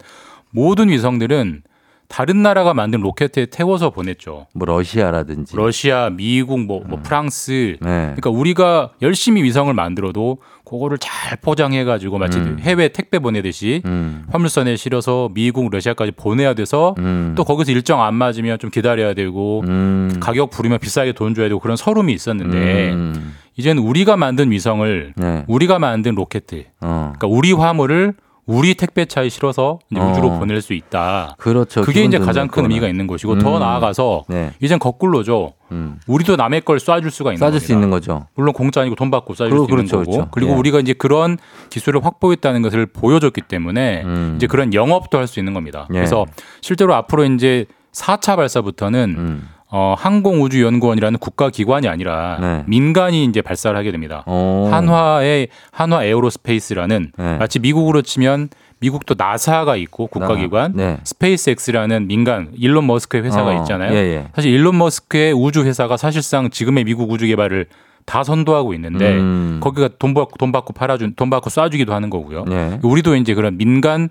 [0.49, 1.63] 모든 위성들은
[2.07, 4.47] 다른 나라가 만든 로켓에 태워서 보냈죠.
[4.53, 7.77] 뭐 러시아라든지 러시아, 미국, 뭐, 뭐 프랑스.
[7.81, 7.85] 음.
[7.85, 8.13] 네.
[8.15, 12.57] 그러니까 우리가 열심히 위성을 만들어도 그거를 잘 포장해 가지고 마치 음.
[12.59, 14.25] 해외 택배 보내듯이 음.
[14.31, 17.33] 화물선에 실어서 미국, 러시아까지 보내야 돼서 음.
[17.37, 20.17] 또 거기서 일정 안 맞으면 좀 기다려야 되고 음.
[20.19, 23.35] 가격 부르면 비싸게 돈 줘야 되고 그런 서름이 있었는데 음.
[23.55, 25.45] 이제는 우리가 만든 위성을 네.
[25.47, 26.43] 우리가 만든 로켓,
[26.81, 27.13] 어.
[27.17, 28.13] 그러니까 우리 화물을
[28.47, 30.09] 우리 택배차에 실어서 이제 어.
[30.09, 31.35] 우주로 보낼 수 있다.
[31.37, 31.81] 그렇죠.
[31.81, 32.63] 그게 이제 가장 큰.
[32.63, 33.59] 의미가 있는 것이고 더 음.
[33.59, 34.51] 나아가서 네.
[34.61, 35.53] 이젠 거꾸로죠.
[35.73, 35.99] 음.
[36.07, 37.59] 우리도 남의 걸 쏴줄 수가 있는 쏴줄.
[37.59, 38.27] 수 있는 거죠.
[38.35, 40.11] 물론 공짜 아니고 돈 받고 쏴줄 그러- 수 있는 그렇죠, 거고.
[40.11, 40.29] 그렇죠.
[40.31, 40.55] 그리고 예.
[40.55, 41.37] 우리가 이제 그런
[41.69, 44.33] 기술을 확보했다는 것을 보여줬기 때문에 음.
[44.37, 45.85] 이제 그런 영업도 할 수 있는 겁니다.
[45.91, 45.95] 예.
[45.95, 46.25] 그래서
[46.61, 49.49] 실제로 앞으로 이제 4차 발사부터는 음.
[49.69, 52.63] 어, 항공우주연구원이라는 국가기관이 아니라 네.
[52.67, 54.23] 민간이 이제 발사를 하게 됩니다.
[54.25, 54.69] 어.
[54.71, 57.37] 한화의 한화 에어로스페이스라는 네.
[57.37, 58.49] 마치 미국으로 치면
[58.79, 60.97] 미국도 나사가 있고 국가기관, 네.
[61.03, 63.91] 스페이스X라는 민간 일론 머스크의 회사가 어, 있잖아요.
[63.91, 64.27] 예, 예.
[64.35, 67.65] 사실 일론 머스크의 우주 회사가 사실상 지금의 미국 우주 개발을
[68.05, 69.59] 다 선도하고 있는데 음.
[69.61, 72.45] 거기가 돈 받고 돈 받고 팔아준 돈 받고 쏴주기도 하는 거고요.
[72.45, 72.79] 네.
[72.83, 74.09] 우리도 이제 그런 민간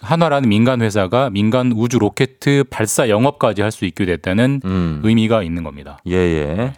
[0.00, 2.38] 한화라는 민간 회사가 민간 우주 로켓
[2.70, 5.00] 발사 영업까지 할 수 있게 됐다는 음.
[5.02, 5.98] 의미가 있는 겁니다.
[6.06, 6.72] 예, 예.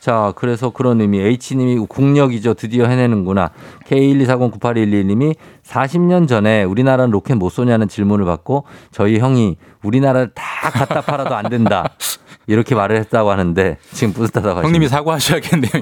[0.00, 2.54] 자, 그래서 그런 의미, H님이 국력이죠.
[2.54, 3.50] 드디어 해내는구나.
[3.88, 11.34] K124098111님이 40년 전에 우리나라는 로켓 못 쏘냐는 질문을 받고 저희 형이 우리나라를 다 갖다 팔아도
[11.34, 11.90] 안 된다.
[12.46, 14.66] 이렇게 말을 했다고 하는데 지금 뿌듯하다고 하시네요.
[14.66, 15.72] 형님이 사과하셔야겠네요.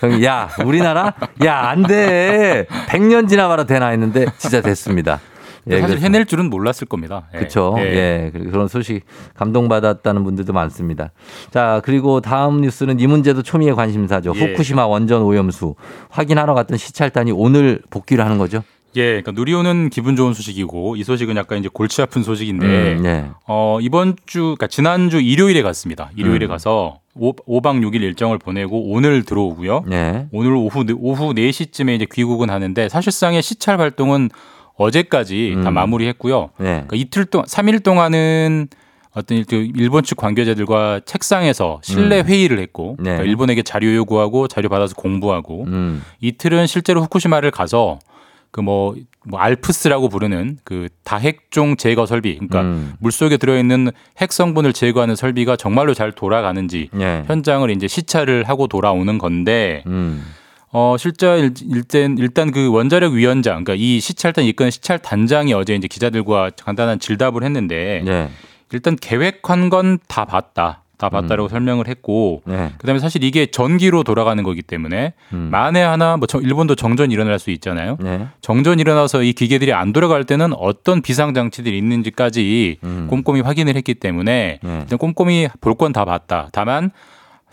[0.00, 1.14] 형이 야, 우리나라?
[1.44, 2.66] 야, 안 돼.
[2.88, 5.20] 100년 지나봐라 되나 했는데 진짜 됐습니다.
[5.68, 7.28] 예, 사실 해낼 줄은 몰랐을 겁니다.
[7.34, 7.38] 예.
[7.38, 7.74] 그렇죠.
[7.78, 8.30] 예.
[8.32, 9.04] 그리고 그런 소식
[9.34, 11.12] 감동받았다는 분들도 많습니다.
[11.50, 14.32] 자, 그리고 다음 뉴스는 이 문제도 초미의 관심사죠.
[14.36, 14.40] 예.
[14.40, 15.74] 후쿠시마 원전 오염수
[16.10, 18.62] 확인하러 갔던 시찰단이 오늘 복귀를 하는 거죠.
[18.96, 23.28] 예, 그러니까 누리호는 기분 좋은 소식이고 이 소식은 약간 이제 골치 아픈 소식인데 음, 네.
[23.46, 26.10] 어, 이번 주, 그러니까 지난주 일요일에 갔습니다.
[26.16, 26.48] 일요일에 음.
[26.48, 29.84] 가서 5, 5박 6일 일정을 보내고 오늘 들어오고요.
[29.86, 30.28] 네.
[30.32, 34.30] 오늘 오후, 오후 4시쯤에 이제 귀국은 하는데 사실상의 시찰 활동은
[34.76, 35.74] 어제까지 다 음.
[35.74, 36.50] 마무리했고요.
[36.58, 36.64] 네.
[36.66, 38.68] 그러니까 이틀 동안, 3일 동안은
[39.12, 39.46] 어떤 일-
[39.76, 42.26] 일본 측 관계자들과 책상에서 실내 음.
[42.26, 43.04] 회의를 했고 네.
[43.12, 46.02] 그러니까 일본에게 자료 요구하고 자료 받아서 공부하고 음.
[46.20, 47.98] 이틀은 실제로 후쿠시마를 가서
[48.50, 48.94] 그뭐
[49.26, 52.92] 뭐 알프스라고 부르는 그 다핵종 제거 설비, 그러니까 음.
[53.00, 57.24] 물 속에 들어있는 핵 성분을 제거하는 설비가 정말로 잘 돌아가는지 네.
[57.26, 60.22] 현장을 이제 시찰을 하고 돌아오는 건데 음.
[60.72, 65.74] 어 실제 일- 일단 일단 그 원자력 위원장, 그러니까 이 시찰단 이끄는 시찰 단장이 어제
[65.74, 68.28] 이제 기자들과 간단한 질답을 했는데 네.
[68.72, 70.82] 일단 계획한 건 다 봤다.
[70.98, 72.72] 다 봤다라고 설명을 했고 네.
[72.78, 75.48] 그다음에 사실 이게 전기로 돌아가는 거기 때문에 음.
[75.52, 77.98] 만에 하나 뭐 저- 일본도 정전이 일어날 수 있잖아요.
[78.00, 78.26] 네.
[78.40, 83.06] 정전이 일어나서 이 기계들이 안 돌아갈 때는 어떤 비상 장치들이 있는지까지 음.
[83.10, 84.78] 꼼꼼히 확인을 했기 때문에 네.
[84.80, 86.48] 일단 꼼꼼히 볼 건 다 봤다.
[86.52, 86.90] 다만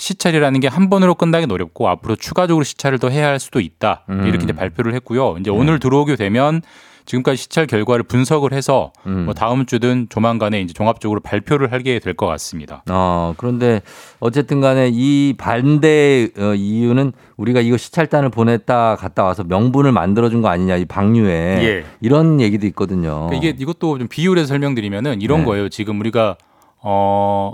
[0.04, 4.06] 시찰이라는 게 한 번으로 끝나긴 어렵고 앞으로 추가적으로 시찰을 더 해야 할 수도 있다.
[4.10, 4.26] 음.
[4.28, 5.34] 이렇게 이제 발표를 했고요.
[5.36, 5.42] 네.
[5.42, 6.62] 이제 오늘 들어오게 되면
[7.06, 9.26] 지금까지 시찰 결과를 분석을 해서 음.
[9.26, 12.84] 뭐 다음 주든 조만간에 이제 종합적으로 발표를 하게 될 것 같습니다.
[12.90, 13.82] 어, 그런데
[14.20, 20.48] 어쨌든 간에 이 반대 어, 이유는 우리가 이거 시찰단을 보냈다 갔다 와서 명분을 만들어준 거
[20.48, 21.34] 아니냐, 이 방류에.
[21.66, 21.84] 예.
[22.02, 23.28] 이런 얘기도 있거든요.
[23.28, 25.46] 그러니까 이게 이것도 좀 비율해서 설명드리면은 이런 네.
[25.46, 25.70] 거예요.
[25.70, 26.38] 지금 우리가
[26.82, 27.54] 어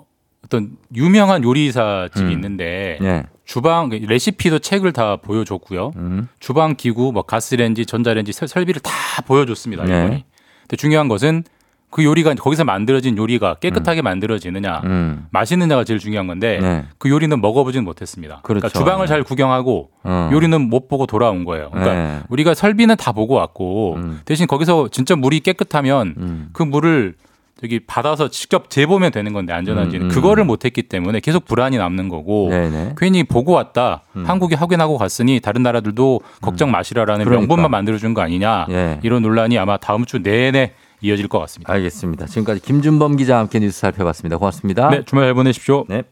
[0.50, 2.32] 어떤 유명한 요리사 집이 음.
[2.32, 3.24] 있는데 예.
[3.46, 5.92] 주방 레시피도 책을 다 보여줬고요.
[5.96, 6.28] 음.
[6.40, 8.92] 주방 기구, 뭐 가스레인지, 전자레인지 설- 설비를 다
[9.28, 9.84] 보여줬습니다.
[9.86, 9.94] 네.
[10.02, 10.26] 일본이.
[10.62, 11.44] 근데 중요한 것은
[11.92, 15.26] 그 요리가 거기서 만들어진 요리가 깨끗하게 만들어지느냐, 음.
[15.32, 16.86] 맛있느냐가 제일 중요한 건데 네.
[17.00, 18.42] 그 요리는 먹어보진 못했습니다.
[18.44, 18.80] 그러니까 그렇죠.
[18.80, 20.30] 주방을 잘 구경하고 어.
[20.32, 21.70] 요리는 못 보고 돌아온 거예요.
[21.72, 22.20] 그러니까 네.
[22.30, 24.22] 우리가 설비는 다 보고 왔고 음.
[24.26, 26.50] 대신 거기서 진짜 물이 깨끗하면 음.
[26.54, 27.16] 그 물을
[27.60, 30.14] 저기 받아서 직접 재보면 되는 건데 안전한지는 음, 음.
[30.14, 32.96] 그거를 못했기 때문에 계속 불안이 남는 거고 네네.
[32.98, 34.24] 괜히 보고 왔다 음.
[34.26, 37.42] 한국이 확인하고 갔으니 다른 나라들도 걱정 마시라라는 그러니까.
[37.42, 39.00] 명분만 만들어준 거 아니냐 예.
[39.04, 41.74] 이런 논란이 아마 다음 주 내내 이어질 것 같습니다.
[41.74, 42.28] 알겠습니다.
[42.28, 44.38] 지금까지 김준범 기자와 함께 뉴스 살펴봤습니다.
[44.38, 44.90] 고맙습니다.
[44.90, 45.86] 네 주말 잘 보내십시오.
[45.90, 46.04] 네.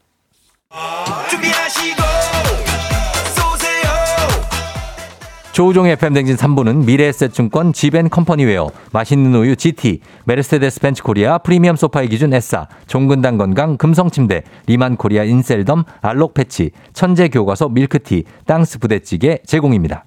[5.57, 12.67] 조우종의 FM대행진 3부는 미래에셋증권 지벤컴퍼니웨어, 맛있는 우유 GT, 메르세데스 벤츠 코리아 프리미엄 소파의 기준 에싸,
[12.85, 20.05] 종근당 건강 금성침대, 리만 코리아 인셀덤, 알록 패치, 천재 교과서 밀크티, 땅스 부대찌개 제공입니다.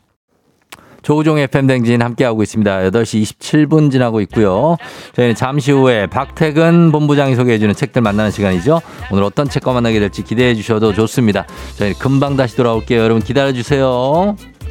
[1.02, 2.82] 조우종의 FM댕진 함께하고 있습니다.
[2.90, 4.76] 8시 27분 지나고 있고요.
[5.14, 8.80] 저희는 잠시 후에 박태근 본부장이 소개해주는 책들 만나는 시간이죠.
[9.10, 11.44] 오늘 어떤 책과 만나게 될지 기대해 주셔도 좋습니다.
[11.76, 13.00] 저희 금방 다시 돌아올게요.
[13.00, 14.36] 여러분 기다려주세요.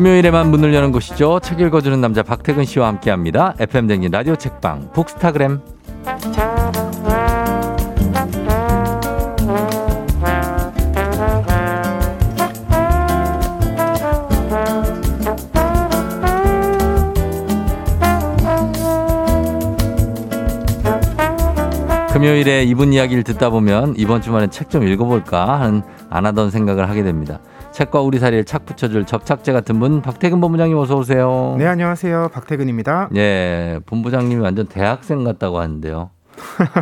[0.00, 1.40] 금요일에만 문을 여는 곳이죠.
[1.40, 3.54] 책 읽어주는 남자 박태근 씨와 함께합니다.
[3.58, 5.60] FM 댕진 라디오 책방 북스타그램.
[22.10, 27.02] 금요일에 이분 이야기를 듣다 보면 이번 주말엔 책 좀 읽어볼까 하는 안 하던 생각을 하게
[27.02, 27.40] 됩니다.
[27.72, 31.54] 책과 우리 사리를 착 붙여줄 접착제 같은 분 박태근 본부장님 어서 오세요.
[31.58, 32.30] 네, 안녕하세요.
[32.32, 33.10] 박태근입니다.
[33.16, 36.10] 예, 본부장님이 완전 대학생 같다고 하는데요.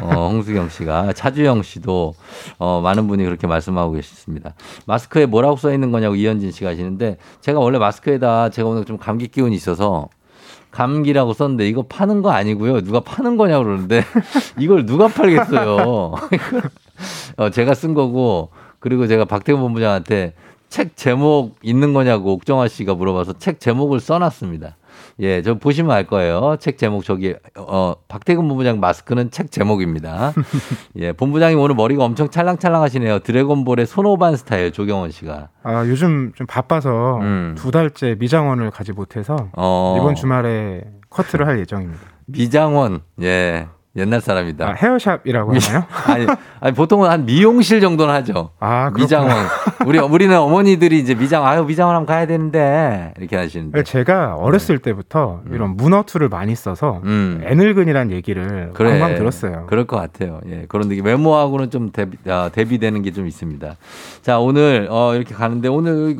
[0.03, 2.15] 어, 홍수경 씨가 차주영 씨도
[2.59, 4.55] 어, 많은 분이 그렇게 말씀하고 계십니다.
[4.87, 9.29] 마스크에 뭐라고 써 있는 거냐고 이현진 씨가 하시는데 제가 원래 마스크에다 제가 오늘 좀 감기
[9.29, 10.09] 기운이 있어서
[10.71, 12.81] 감기라고 썼는데 이거 파는 거 아니고요.
[12.83, 14.05] 누가 파는 거냐고 그러는데
[14.59, 16.15] 이걸 누가 팔겠어요.
[17.37, 20.35] 어, 제가 쓴 거고 그리고 제가 박태근 본부장한테
[20.69, 24.77] 책 제목 있는 거냐고 옥정아 씨가 물어봐서 책 제목을 써놨습니다.
[25.21, 26.57] 예, 저 보시면 알 거예요.
[26.61, 30.33] 책 제목 저기 어 박태근 본부장 마스크는 책 제목입니다.
[30.97, 33.21] 예, 본부장님 오늘 머리가 엄청 찰랑찰랑하시네요.
[33.21, 35.49] 드래곤볼의 손오반 스타일 조경원 씨가.
[35.63, 37.55] 아, 요즘 좀 바빠서 음.
[37.57, 39.97] 두 달째 미장원을 가지 못해서 어.
[39.99, 42.01] 이번 주말에 커트를 할 예정입니다.
[42.27, 43.01] 미장원.
[43.23, 43.69] 예.
[43.99, 44.69] 옛날 사람이다.
[44.69, 45.85] 아, 헤어샵이라고 하나요?
[46.07, 46.27] 아니,
[46.61, 48.51] 아니 보통은 한 미용실 정도는 하죠.
[48.61, 49.03] 아, 그렇구나.
[49.05, 49.47] 미장원.
[49.87, 53.83] 우리 우리는 어머니들이 이제 미장 아유 미장원 하면 가야 되는데 이렇게 하시는데.
[53.83, 57.43] 제가 어렸을 때부터 이런 문어투를 많이 써서 음.
[57.45, 58.91] 애늙은이란 얘기를 그래.
[58.99, 59.67] 방방 들었어요.
[59.69, 60.41] 그럴 것 같아요.
[60.49, 60.65] 예.
[60.69, 63.77] 그런 데 외모하고는 좀 대비, 아, 대비되는 게 좀 있습니다.
[64.23, 66.15] 자, 오늘, 어, 이렇게 가는데 오늘,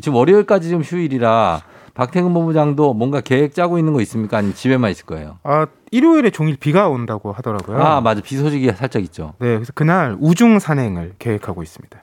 [0.00, 1.62] 지금 월요일까지 좀 휴일이라
[1.94, 4.38] 박태근 본부장도 뭔가 계획 짜고 있는 거 있습니까?
[4.38, 5.38] 아니면 집에만 있을 거예요?
[5.42, 7.78] 아, 일요일에 종일 비가 온다고 하더라고요.
[7.82, 8.22] 아, 맞아.
[8.22, 9.34] 비 소식이 살짝 있죠.
[9.38, 12.00] 네, 그래서 그날 우중 산행을 계획하고 있습니다.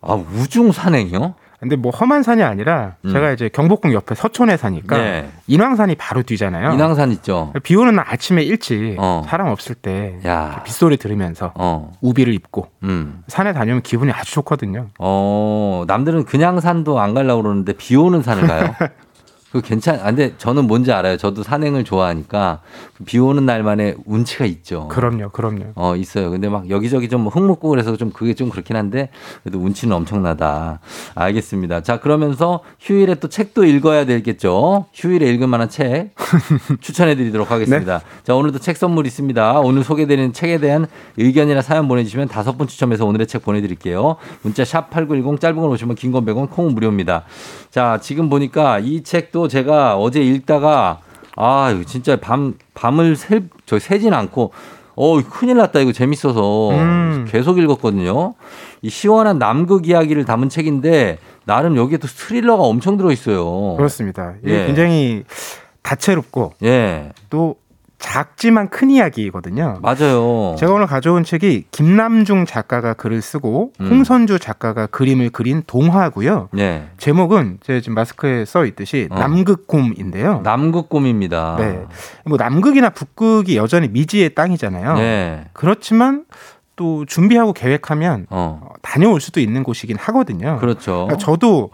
[0.00, 1.34] 아, 우중 산행이요?
[1.60, 3.12] 근데 뭐 험한 산이 아니라 음.
[3.12, 5.30] 제가 이제 경복궁 옆에 서촌에 사니까 네.
[5.46, 6.72] 인왕산이 바로 뒤잖아요.
[6.72, 7.52] 인왕산 있죠.
[7.62, 9.24] 비 오는 날 아침에 일찍 어.
[9.26, 10.62] 사람 없을 때 야.
[10.64, 11.92] 빗소리 들으면서 어.
[12.00, 13.22] 우비를 입고 음.
[13.28, 14.88] 산에 다니면 기분이 아주 좋거든요.
[14.98, 18.74] 어, 남들은 그냥 산도 안 가려고 그러는데 비 오는 산을 가요.
[19.54, 21.16] 그 괜찮, 아, 근데 저는 뭔지 알아요.
[21.16, 22.60] 저도 산행을 좋아하니까
[23.06, 24.88] 비 오는 날만의 운치가 있죠.
[24.88, 25.66] 그럼요, 그럼요.
[25.76, 26.32] 어, 있어요.
[26.32, 29.10] 근데 막 여기저기 좀흙 묻고 그래서 좀 그게 좀 그렇긴 한데
[29.44, 30.80] 그래도 운치는 엄청나다.
[31.14, 31.82] 알겠습니다.
[31.82, 34.86] 자, 그러면서 휴일에 또 책도 읽어야 되겠죠.
[34.92, 36.10] 휴일에 읽을 만한 책
[36.80, 38.00] 추천해 드리도록 하겠습니다.
[38.24, 39.60] 자, 오늘도 책 선물 있습니다.
[39.60, 44.16] 오늘 소개되는 책에 대한 의견이나 사연 보내주시면 다섯 분 추첨해서 오늘의 책 보내드릴게요.
[44.42, 47.22] 문자 샵 8910 짧은 건 오시면 긴건 100원 콩은 무료입니다.
[47.74, 51.00] 자, 지금 보니까 이 책도 제가 어제 읽다가
[51.34, 54.52] 아, 이거 진짜 밤, 밤을 새, 저 새진 않고
[54.94, 55.80] 어, 큰일 났다.
[55.80, 57.26] 이거 재밌어서 음.
[57.28, 58.34] 계속 읽었거든요.
[58.80, 63.74] 이 시원한 남극 이야기를 담은 책인데 나름 여기에 또 스릴러가 엄청 들어 있어요.
[63.76, 64.34] 그렇습니다.
[64.44, 64.66] 이게 예.
[64.66, 65.24] 굉장히
[65.82, 67.56] 다채롭고 예, 또
[67.98, 69.78] 작지만 큰 이야기거든요.
[69.80, 70.56] 맞아요.
[70.58, 73.86] 제가 오늘 가져온 책이 김남중 작가가 글을 쓰고 음.
[73.86, 76.48] 홍선주 작가가 그림을 그린 동화고요.
[76.58, 76.88] 예.
[76.98, 79.18] 제목은 제 지금 마스크에 써 있듯이 어.
[79.18, 80.40] 남극곰인데요.
[80.42, 81.56] 남극곰입니다.
[81.58, 81.84] 네.
[82.26, 84.98] 뭐 남극이나 북극이 여전히 미지의 땅이잖아요.
[84.98, 85.44] 예.
[85.52, 86.24] 그렇지만
[86.76, 90.58] 또 준비하고 계획하면 어, 어, 다녀올 수도 있는 곳이긴 하거든요.
[90.58, 91.06] 그렇죠.
[91.06, 91.70] 그러니까 저도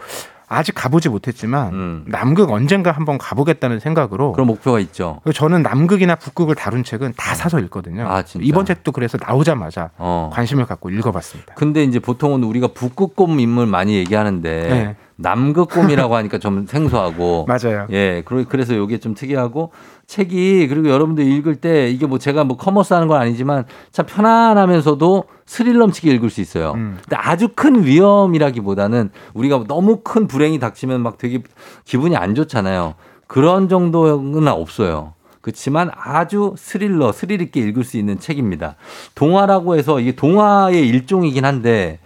[0.53, 2.05] 아직 가보지 못했지만 음.
[2.09, 5.21] 남극 언젠가 한번 가보겠다는 생각으로 그런 목표가 있죠.
[5.33, 8.05] 저는 남극이나 북극을 다룬 책은 다 사서 읽거든요.
[8.09, 8.25] 아?
[8.41, 10.29] 이번 책도 그래서 나오자마자 어.
[10.33, 11.55] 관심을 갖고 읽어봤습니다.
[11.55, 14.97] 근데 이제 보통은 우리가 북극곰 인물 많이 얘기하는데 네.
[15.21, 17.87] 남극곰이라고 하니까 좀 생소하고 맞아요.
[17.91, 19.71] 예, 그래서 이게 좀 특이하고
[20.11, 25.25] 책이 그리고 여러분들 읽을 때 이게 뭐 제가 뭐 commerce 하는 건 아니지만 참 편안하면서도
[25.47, 26.73] 스릴 넘치게 읽을 수 있어요.
[26.73, 26.99] 음.
[27.01, 31.45] 근데 아주 큰 위험이라기보다는 우리가 너무 큰 불행이 닥치면 막 되게
[31.85, 32.95] 기분이 안 좋잖아요.
[33.29, 35.15] 그런 정도는 없어요.
[35.43, 38.75] 그렇지만 아주 스릴러, 스릴 있게 읽을 수 있는 책입니다.
[39.15, 42.01] 동화라고 해서 이게 동화의 일종이긴 한데,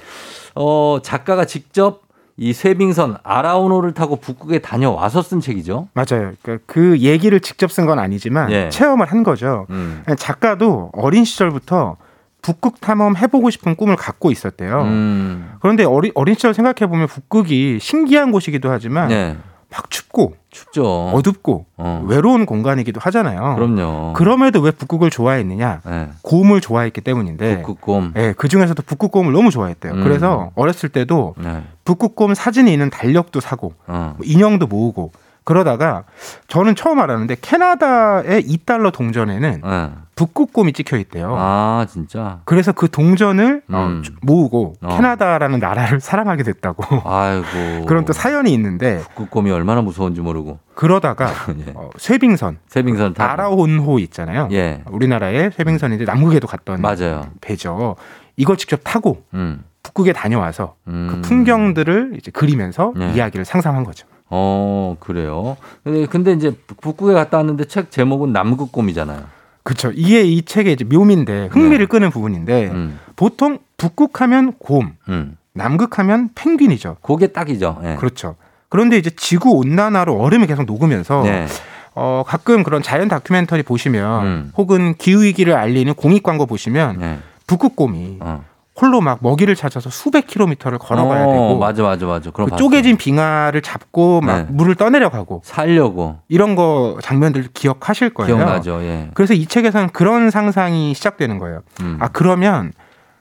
[0.55, 2.04] 어, 작가가 직접
[2.37, 5.89] 이 쇄빙선 아라온호를 타고 북극에 다녀와서 쓴 책이죠.
[5.95, 6.33] 맞아요.
[6.43, 8.69] 그러니까 그 얘기를 직접 쓴 건 아니지만 예.
[8.71, 9.67] 체험을 한 거죠.
[9.71, 10.03] 음.
[10.19, 11.97] 작가도 어린 시절부터
[12.43, 14.83] 북극 탐험 해보고 싶은 꿈을 갖고 있었대요.
[14.83, 15.53] 음.
[15.61, 19.37] 그런데 어리, 어린 시절 생각해 보면 북극이 신기한 곳이기도 하지만 네.
[19.75, 21.11] 막 춥고 춥죠.
[21.13, 22.05] 어둡고 어.
[22.07, 23.57] 외로운 공간이기도 하잖아요.
[23.57, 24.13] 그럼요.
[24.13, 25.81] 그럼에도 왜 북극을 좋아했느냐?
[25.85, 26.09] 네.
[26.23, 27.63] 곰을 좋아했기 때문인데.
[27.63, 28.13] 북극곰.
[28.17, 29.95] 예, 그 중에서도 북극곰을 너무 좋아했대요.
[29.95, 30.05] 음.
[30.05, 31.65] 그래서 어렸을 때도 네.
[31.85, 34.15] 북극곰 사진이 있는 달력도 사고 어.
[34.17, 35.11] 뭐 인형도 모으고
[35.45, 36.05] 그러다가
[36.49, 39.91] 저는 처음 알았는데 캐나다의 2달러 동전에는 네.
[40.15, 41.35] 북극곰이 찍혀 있대요.
[41.37, 42.41] 아, 진짜.
[42.45, 44.03] 그래서 그 동전을 어, 음.
[44.23, 44.97] 모으고 어.
[44.97, 47.03] 캐나다라는 나라를 사랑하게 됐다고.
[47.05, 47.85] 아이고.
[47.87, 50.61] 그런 또 사연이 있는데 북극곰이 얼마나 무서운지 모르고.
[50.75, 51.29] 그러다가
[51.67, 51.73] 예.
[51.75, 53.31] 어, 쇠빙선 쇠빙선 타고.
[53.33, 54.49] 아라온호 있잖아요.
[54.53, 54.83] 예.
[54.91, 57.27] 우리나라의 쇠빙선인데 남극에도 갔던 맞아요.
[57.41, 57.97] 배죠.
[58.37, 59.65] 이걸 직접 타고 음.
[59.83, 61.09] 북극에 다녀와서 음.
[61.11, 63.13] 그 풍경들을 이제 그리면서 네.
[63.15, 64.07] 이야기를 상상한 거죠.
[64.37, 65.57] 어, 그래요.
[65.85, 69.23] 근데, 근데 이제 북극에 갔다 왔는데 책 제목은 남극곰이잖아요.
[69.63, 69.93] 그렇죠.
[69.95, 72.71] 이게 이 책의 이제 묘미인데 흥미를 끄는 부분인데 네.
[72.71, 72.99] 음.
[73.15, 75.37] 보통 북극하면 곰, 음.
[75.53, 76.97] 남극하면 펭귄이죠.
[77.01, 77.81] 그게 딱이죠.
[77.85, 77.95] 예.
[77.95, 78.35] 그렇죠.
[78.69, 81.47] 그런데 이제 지구 온난화로 얼음이 계속 녹으면서 네.
[81.95, 84.53] 어, 가끔 그런 자연 다큐멘터리 보시면 음.
[84.57, 87.19] 혹은 기후 위기를 알리는 공익 광고 보시면 네.
[87.47, 88.45] 북극곰이 어.
[88.81, 92.31] 홀로 막 먹이를 찾아서 수백 킬로미터를 걸어가야 어, 되고 맞아, 맞아, 맞아.
[92.31, 94.47] 그럼 그 쪼개진 빙하를 잡고 막 네.
[94.51, 98.35] 물을 떠내려가고 살려고 이런 거 장면들 기억하실 거예요.
[98.35, 98.83] 기억나죠.
[98.83, 99.11] 예.
[99.15, 101.63] 그래서 이 책에서는 그런 상상이 시작되는 거예요.
[101.83, 101.99] 음.
[102.01, 102.73] 아 그러면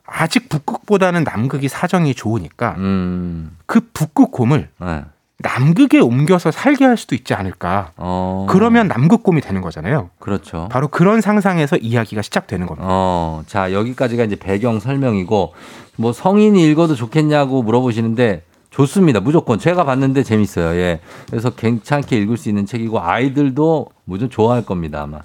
[0.06, 3.56] 아직 북극보다는 남극이 사정이 좋으니까 음.
[3.68, 5.04] 그 북극곰을 네.
[5.40, 7.92] 남극에 옮겨서 살게 할 수도 있지 않을까.
[7.98, 8.46] 어.
[8.50, 10.10] 그러면 남극곰이 되는 거잖아요.
[10.20, 10.70] 그렇죠.
[10.72, 12.88] 바로 그런 상상에서 이야기가 시작되는 겁니다.
[12.90, 15.54] 어, 자, 여기까지가 이제 배경 설명이고,
[15.98, 19.20] 뭐 성인이 읽어도 좋겠냐고 물어보시는데, 좋습니다.
[19.20, 19.60] 무조건.
[19.60, 20.76] 제가 봤는데 재밌어요.
[20.80, 21.00] 예.
[21.30, 25.20] 그래서 괜찮게 읽을 수 있는 책이고, 아이들도 무조건 좋아할 겁니다, 아마.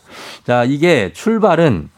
[0.44, 1.90] 자, 이게 출발은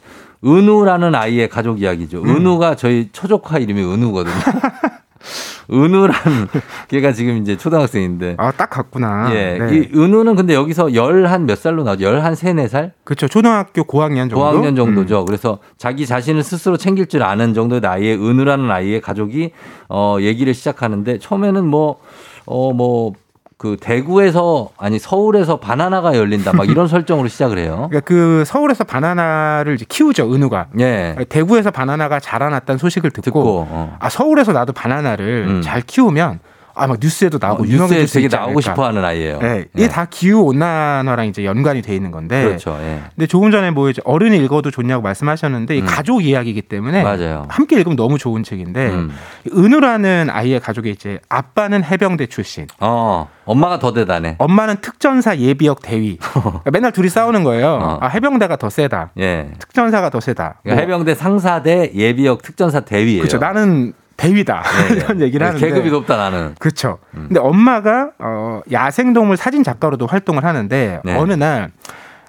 [0.44, 2.22] 은우라는 아이의 가족 이야기죠.
[2.22, 4.34] 은우가 저희 초조카 이름이 은우거든요.
[5.73, 6.49] 은우라는
[6.89, 8.37] 걔가 지금 이제 초등학생인데.
[8.39, 9.31] 아, 딱 같구나.
[9.35, 9.59] 예.
[9.59, 9.77] 네.
[9.77, 12.05] 이 은우는 근데 여기서 열 한 몇 살로 나오죠?
[12.05, 12.93] 열한 세네 살?
[13.05, 13.29] 그렇죠.
[13.29, 14.41] 초등학교 고학년 정도.
[14.45, 14.77] 고학년 음.
[14.77, 15.25] 정도죠.
[15.25, 19.51] 그래서 자기 자신을 스스로 챙길 줄 아는 정도의 나이에 은우라는 아이의 가족이
[19.89, 22.01] 어 얘기를 시작하는데 처음에는 뭐
[22.47, 23.12] 어 뭐
[23.61, 27.88] 그 대구에서 아니 서울에서 바나나가 열린다 막 이런 설정으로 시작을 해요.
[27.90, 30.32] 그러니까 그 서울에서 바나나를 키우죠.
[30.32, 30.68] 은우가.
[30.80, 31.14] 예.
[31.28, 33.96] 대구에서 바나나가 자라났다는 소식을 듣고, 듣고 어.
[34.00, 35.61] 아 서울에서 나도 바나나를 음.
[35.62, 36.40] 잘 키우면
[36.75, 38.61] 아막 뉴스에도 나오고 어, 뉴스에 수 되게 나오고 않을까.
[38.61, 39.39] 싶어 하는 아이예요.
[39.41, 42.43] 네, 이게 다 기후 온난화랑 이제 연관이 돼 있는 건데.
[42.45, 42.77] 그렇죠.
[42.81, 43.01] 예.
[43.14, 47.05] 근데 조금 전에 뭐 이제 어른이 읽어도 좋냐고 말씀하셨는데 이 가족 이야기이기 때문에 음.
[47.05, 47.47] 맞아요.
[47.49, 49.12] 함께 읽으면 너무 좋은 책인데 음.
[49.53, 54.37] 은우라는 아이의 가족이 이제 아빠는 해병대 출신, 어, 엄마가 더 대단해.
[54.39, 56.18] 엄마는 특전사 예비역 대위.
[56.33, 57.99] 그러니까 맨날 둘이 싸우는 거예요.
[58.01, 59.11] 아, 해병대가 더 세다.
[59.18, 59.51] 예.
[59.59, 60.61] 특전사가 더 세다.
[60.62, 63.21] 그러니까 해병대 상사대 예비역 특전사 대위예요.
[63.23, 63.39] 그렇죠.
[63.39, 64.62] 나는 대위다.
[64.62, 64.95] 네.
[64.97, 65.66] 이런 얘기를 하는데.
[65.66, 66.55] 계급이 높다 나는.
[66.59, 66.99] 그렇죠.
[67.11, 71.16] 근데 엄마가 어, 야생동물 사진 작가로도 활동을 하는데 네.
[71.16, 71.71] 어느 날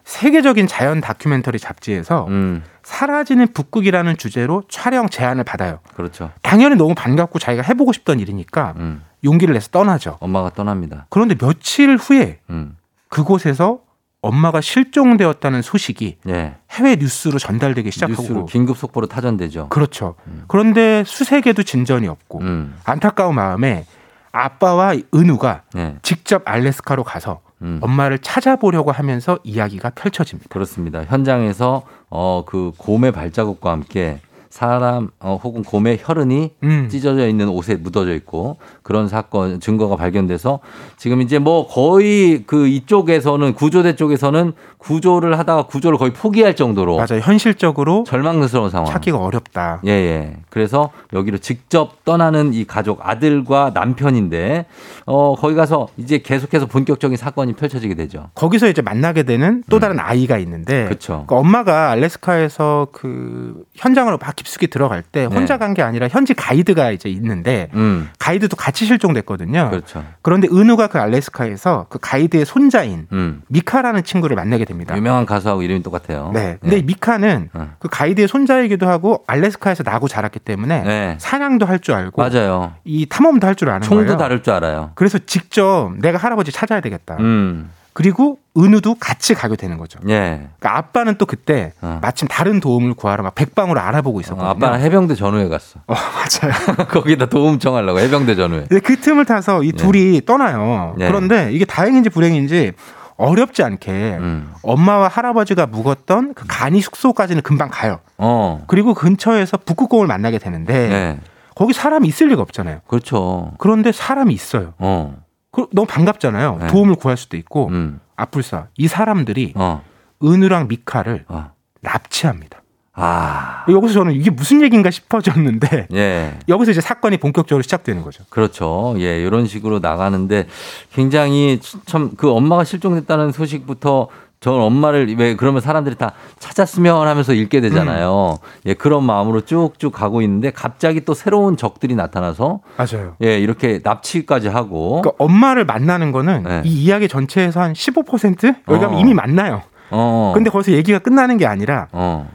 [0.06, 2.64] 세계적인 자연 다큐멘터리 잡지에서 음.
[2.84, 5.80] 사라지는 북극이라는 주제로 촬영 제안을 받아요.
[5.96, 6.32] 그렇죠.
[6.42, 9.04] 당연히 너무 반갑고 자기가 해보고 싶던 일이니까 음.
[9.24, 10.18] 용기를 내서 떠나죠.
[10.20, 11.06] 엄마가 떠납니다.
[11.10, 12.76] 그런데 며칠 후에 음.
[13.10, 13.80] 그곳에서
[14.22, 16.55] 엄마가 실종되었다는 소식이 예.
[16.72, 19.69] 해외 뉴스로 전달되기 시작하고 뉴스로 긴급 속보로 타전되죠.
[19.69, 20.15] 그렇죠.
[20.47, 22.76] 그런데 수색에도 진전이 없고 음.
[22.86, 23.86] 안타까운 마음에
[24.32, 25.95] 아빠와 은우가 예.
[26.03, 27.80] 직접 알래스카로 가서 음.
[27.82, 30.49] 엄마를 찾아보려고 하면서 이야기가 펼쳐집니다.
[30.49, 31.03] 그렇습니다.
[31.03, 34.19] 현장에서 어 그 곰의 발자국과 함께
[34.52, 36.88] 사람 어, 혹은 곰의 혈흔이 음.
[36.91, 40.60] 찢어져 있는 옷에 묻어져 있고 그런 사건 증거가 발견돼서
[40.97, 47.22] 지금 이제 뭐 거의 그 이쪽에서는 구조대 쪽에서는 구조를 하다가 구조를 거의 포기할 정도로 맞아요.
[47.22, 48.91] 현실적으로 절망스러운 상황.
[48.91, 49.82] 찾기가 어렵다.
[49.86, 50.38] 예, 예.
[50.49, 54.66] 그래서 여기로 직접 떠나는 이 가족 아들과 남편인데
[55.06, 58.30] 어 거기 가서 이제 계속해서 본격적인 사건이 펼쳐지게 되죠.
[58.36, 60.89] 거기서 이제 만나게 되는 또 다른 아이가 있는데 음.
[60.89, 61.24] 그쵸.
[61.28, 66.92] 그 엄마가 알래스카에서 그 현장으로 막 깊숙이 들어갈 때 혼자 간 게 아니라 현지 가이드가
[66.92, 67.80] 이제 있는데 네.
[67.80, 68.10] 음.
[68.20, 69.70] 가이드도 같이 실종됐거든요.
[69.70, 70.04] 그렇죠.
[70.22, 73.42] 그런데 은우가 그 알래스카에서 그 가이드의 손자인 음.
[73.48, 74.98] 미카라는 친구를 만나게 됩니다.
[74.98, 76.32] 유명한 가수하고 이름이 똑같아요.
[76.34, 76.58] 네.
[76.60, 77.70] 근데 미카는 어.
[77.80, 81.16] 그 가이드의 손자이기도 하고 알래스카에서 나고 자랐기 때문에 네.
[81.20, 82.74] 사냥도 할 줄 알고 맞아요.
[82.84, 84.18] 이 탐험도 할 줄 아는 총도 거예요.
[84.18, 84.92] 다룰 줄 알아요.
[84.96, 87.16] 그래서 직접 내가 할아버지 찾아야 되겠다.
[87.22, 87.70] 음.
[87.94, 89.99] 그리고 은우도 같이 가게 되는 거죠.
[90.10, 90.47] 예.
[90.60, 94.47] 그러니까 아빠는 또 그때 마침 다른 도움을 구하러 막 백방으로 알아보고 있었거든요.
[94.47, 95.80] 어, 아빠는 해병대 전후에 갔어.
[95.88, 96.88] 어, 맞아요.
[96.89, 98.66] 거기다 도움 청하려고 해병대 전후에.
[98.68, 100.95] 근데 그 틈을 타서 이 둘이 떠나요.
[100.97, 101.08] 네.
[101.08, 102.74] 그런데 이게 다행인지 불행인지
[103.16, 104.52] 어렵지 않게 음.
[104.64, 107.99] 엄마와 할아버지가 묵었던 그 간이 숙소까지는 금방 가요.
[108.18, 108.64] 어.
[108.68, 111.20] 그리고 근처에서 북극곰을 만나게 되는데 네.
[111.56, 112.82] 거기 사람이 있을 리가 없잖아요.
[112.88, 113.54] 그렇죠.
[113.60, 114.74] 그런데 사람이 있어요.
[114.80, 115.16] 어.
[115.52, 116.58] 그 너무 반갑잖아요.
[116.62, 116.68] 네.
[116.68, 117.99] 도움을 구할 수도 있고 음.
[118.22, 119.84] 아뿔싸 이 사람들이 어.
[120.24, 121.51] 은우랑 미카를 어.
[121.82, 122.61] 납치합니다.
[122.93, 123.65] 아.
[123.69, 126.38] 여기서 저는 이게 무슨 얘기인가 싶어졌는데 예.
[126.47, 128.24] 여기서 이제 사건이 본격적으로 시작되는 거죠.
[128.30, 128.93] 그렇죠.
[128.99, 130.47] 예, 이런 식으로 나가는데
[130.93, 134.09] 굉장히 참 그 엄마가 실종됐다는 소식부터
[134.44, 138.39] 저 엄마를 왜 그러면 사람들이 다 찾았으면 하면서 읽게 되잖아요.
[138.66, 143.16] 예, 그런 마음으로 쭉쭉 가고 있는데 갑자기 또 새로운 적들이 나타나서 맞아요.
[143.24, 146.62] 예, 이렇게 납치까지 하고 그러니까 엄마를 만나는 거는 네.
[146.66, 149.00] 이 이야기 전체에서 한 15% 여기 가면 어.
[149.00, 149.62] 이미 만나요.
[149.92, 150.32] 어.
[150.34, 152.28] 근데 거기서 얘기가 끝나는 게 아니라 어.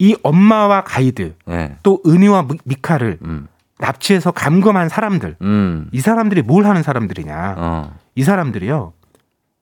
[0.00, 1.76] 이 엄마와 가이드 예.
[1.84, 3.46] 또 은희와 미- 미카를 음.
[3.78, 5.88] 납치해서 감금한 사람들 음.
[5.92, 7.92] 이 사람들이 뭘 하는 사람들이냐 어.
[8.16, 8.92] 이 사람들이요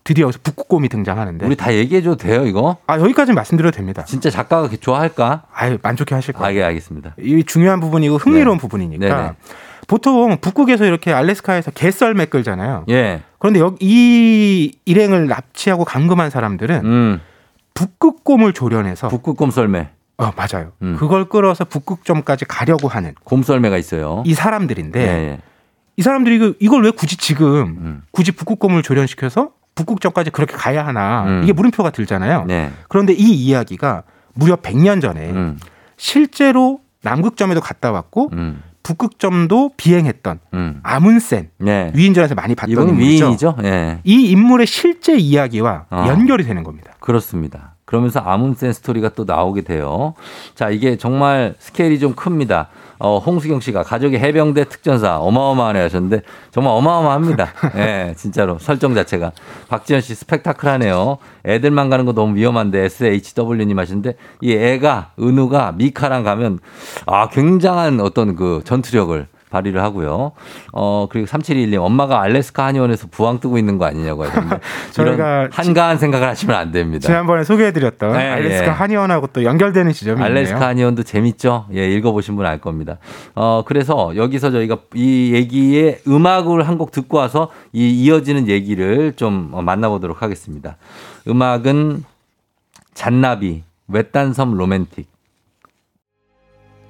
[0.05, 2.76] 드디어 여기서 북극곰이 등장하는데 우리 다 얘기해 줘도 돼요, 이거?
[2.86, 4.05] 아 여기까지 말씀드려도 됩니다.
[4.05, 5.44] 진짜 작가가 좋아할까?
[5.55, 6.46] 아유 만족해 하실 거예요.
[6.46, 7.14] 아, 예, 알겠습니다.
[7.20, 8.61] 이 중요한 부분이고 흥미로운 네.
[8.61, 9.30] 부분이니까 네네.
[9.86, 12.84] 보통 북극에서 이렇게 알래스카에서 개썰매 끌잖아요.
[12.88, 13.22] 예.
[13.38, 17.20] 그런데 여기 이 일행을 납치하고 감금한 사람들은 음.
[17.74, 19.88] 북극곰을 조련해서 북극곰 썰매.
[20.18, 20.72] 어 맞아요.
[20.82, 20.96] 음.
[20.98, 24.22] 그걸 끌어서 북극점까지 가려고 하는 곰 썰매가 있어요.
[24.26, 25.38] 이 사람들인데 예, 예.
[25.96, 28.03] 이 사람들이 이거- 이걸 왜 굳이 지금 음.
[28.12, 31.40] 굳이 북극곰을 조련시켜서 북극점까지 그렇게 가야 하나 음.
[31.42, 32.44] 이게 물음표가 들잖아요.
[32.46, 32.70] 네.
[32.88, 34.02] 그런데 이 이야기가
[34.34, 35.58] 무려 100년 전에 음.
[35.96, 38.62] 실제로 남극점에도 갔다 왔고 음.
[38.82, 40.80] 북극점도 비행했던 음.
[40.82, 41.92] 아문센 네.
[41.94, 43.56] 위인전에서 많이 봤던 인물이죠.
[43.62, 44.00] 예.
[44.04, 46.06] 이 인물의 실제 이야기와 어.
[46.08, 46.92] 연결이 되는 겁니다.
[47.00, 47.74] 그렇습니다.
[47.84, 50.14] 그러면서 아문센 스토리가 또 나오게 돼요.
[50.54, 52.68] 자, 이게 정말 스케일이 좀 큽니다.
[52.99, 57.49] 어, 홍수경 씨가 가족의 해병대 특전사 어마어마하네 하셨는데 정말 어마어마합니다.
[57.76, 59.32] 예, 진짜로 설정 자체가.
[59.68, 61.18] 박지현 씨 스펙타클하네요.
[61.47, 66.61] 애들만 가는 거 너무 위험한데 SHW님 하시는데 이 애가 은우가 미카랑 가면
[67.07, 70.32] 아, 굉장한 어떤 그 전투력을 발휘를 하고요.
[70.72, 74.59] 어, 그리고 3721님, 엄마가 알래스카 한의원에서 부항 뜨고 있는 거 아니냐고 하셨는데.
[74.90, 77.07] 저희가 한가한 생각을 하시면 안 됩니다.
[77.07, 78.70] 지난번에 소개해드렸던 네, 알래스카 예.
[78.70, 80.68] 한의원하고 또 연결되는 지점이 알래스카 있네요.
[80.68, 81.66] 한의원도 재밌죠?
[81.74, 82.98] 예, 읽어보신 분 알 겁니다.
[83.36, 89.50] 어, 그래서 여기서 저희가 이 얘기의 음악을 한 곡 듣고 와서 이 이어지는 얘기를 좀
[89.53, 90.76] 어, 만나보도록 하겠습니다.
[91.28, 92.03] 음악은
[92.94, 95.11] 잔나비, 외딴섬 로맨틱.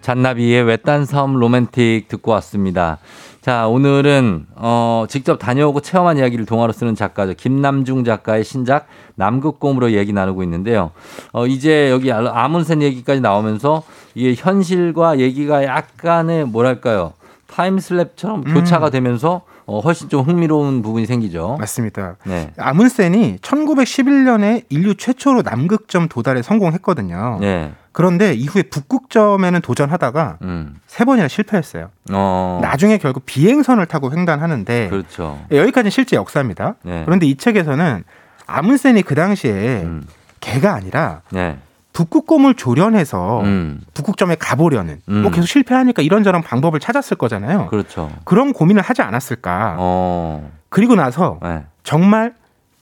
[0.03, 2.99] 잔나비의 외딴 섬 로맨틱 듣고 왔습니다.
[3.41, 7.35] 자, 오늘은 어 직접 다녀오고 체험한 이야기를 동화로 쓰는 작가죠.
[7.35, 8.87] 김남중 작가의 신작
[9.17, 10.91] 남극곰으로 얘기 나누고 있는데요.
[11.33, 13.83] 어 이제 여기 아문센 얘기까지 나오면서
[14.15, 17.15] 이게 현실과 얘기가 약간의 뭐랄까요?
[17.49, 18.55] 타임슬랩처럼 음.
[18.55, 21.57] 교차가 되면서 어 훨씬 좀 흥미로운 부분이 생기죠.
[21.59, 22.17] 맞습니다.
[22.25, 22.53] 네.
[22.57, 27.39] 아문센이 1911년에 인류 최초로 남극점 도달에 성공했거든요.
[27.41, 27.73] 네.
[27.93, 30.81] 그런데 이후에 북극점에는 도전하다가 음.
[30.87, 31.91] 세 번이나 실패했어요.
[32.11, 32.59] 어.
[32.63, 35.39] 나중에 결국 비행선을 타고 횡단하는데 그렇죠.
[35.51, 36.77] 여기까지는 실제 역사입니다.
[36.83, 37.03] 네.
[37.05, 38.05] 그런데 이 책에서는
[38.47, 40.07] 아문센이 그 당시에 음.
[40.41, 41.59] 개가 아니라 네.
[41.93, 43.81] 북극곰을 조련해서 음.
[43.93, 45.23] 북극점에 가보려는 음.
[45.23, 47.67] 뭐 계속 실패하니까 이런저런 방법을 찾았을 거잖아요.
[47.67, 48.11] 그렇죠.
[48.25, 49.77] 그런 고민을 하지 않았을까.
[49.79, 50.51] 어.
[50.71, 51.65] 그리고 나서 네.
[51.83, 52.35] 정말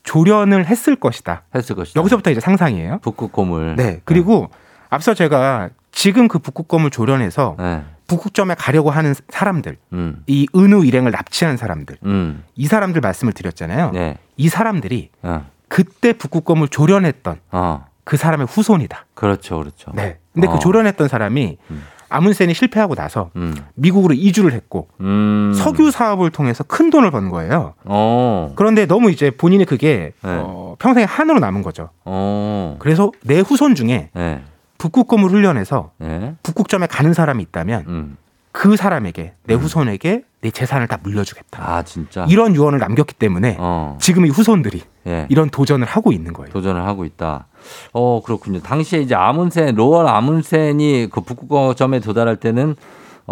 [0.05, 1.43] 조련을 했을 것이다.
[1.55, 1.99] 했을 것이다.
[1.99, 2.99] 여기서부터 이제 상상이에요.
[3.03, 3.75] 북극곰을.
[3.77, 4.01] 네.
[4.05, 4.49] 그리고
[4.91, 7.83] 앞서 제가 지금 그 북극곰을 조련해서 네.
[8.07, 10.23] 북극점에 가려고 하는 사람들, 음.
[10.27, 12.43] 이 은우 일행을 납치한 사람들, 음.
[12.57, 13.93] 이 사람들 말씀을 드렸잖아요.
[13.93, 14.19] 네.
[14.37, 15.47] 이 사람들이 어.
[15.69, 17.87] 그때 북극곰을 조련했던 어.
[18.03, 19.07] 그 사람의 후손이다.
[19.15, 19.59] 그렇죠.
[19.59, 19.93] 그렇죠.
[19.95, 20.19] 네.
[20.33, 20.53] 근데 어.
[20.53, 21.83] 그 조련했던 사람이 음.
[22.09, 23.55] 아문센이 실패하고 나서 음.
[23.75, 25.53] 미국으로 이주를 했고 음.
[25.55, 27.75] 석유 사업을 통해서 큰 돈을 번 거예요.
[27.85, 28.53] 어.
[28.57, 30.31] 그런데 너무 이제 본인이 그게 네.
[30.43, 31.91] 어, 평생의 한으로 남은 거죠.
[32.05, 32.77] 어.
[32.81, 34.43] 그래서 내 후손 중에 네.
[34.81, 36.35] 북극곰을 훈련해서 네.
[36.43, 38.17] 북극점에 가는 사람이 있다면 음.
[38.51, 41.63] 그 사람에게 내 후손에게 내 재산을 다 물려주겠다.
[41.63, 42.25] 아, 진짜.
[42.29, 43.99] 이런 유언을 남겼기 때문에 어.
[44.01, 45.27] 지금 이 후손들이 예.
[45.29, 46.51] 이런 도전을 하고 있는 거예요.
[46.51, 47.47] 도전을 하고 있다.
[47.93, 48.61] 어, 그렇군요.
[48.61, 52.75] 당시에 이제 아문센, 로얼 아문센이 그 북극점에 도달할 때는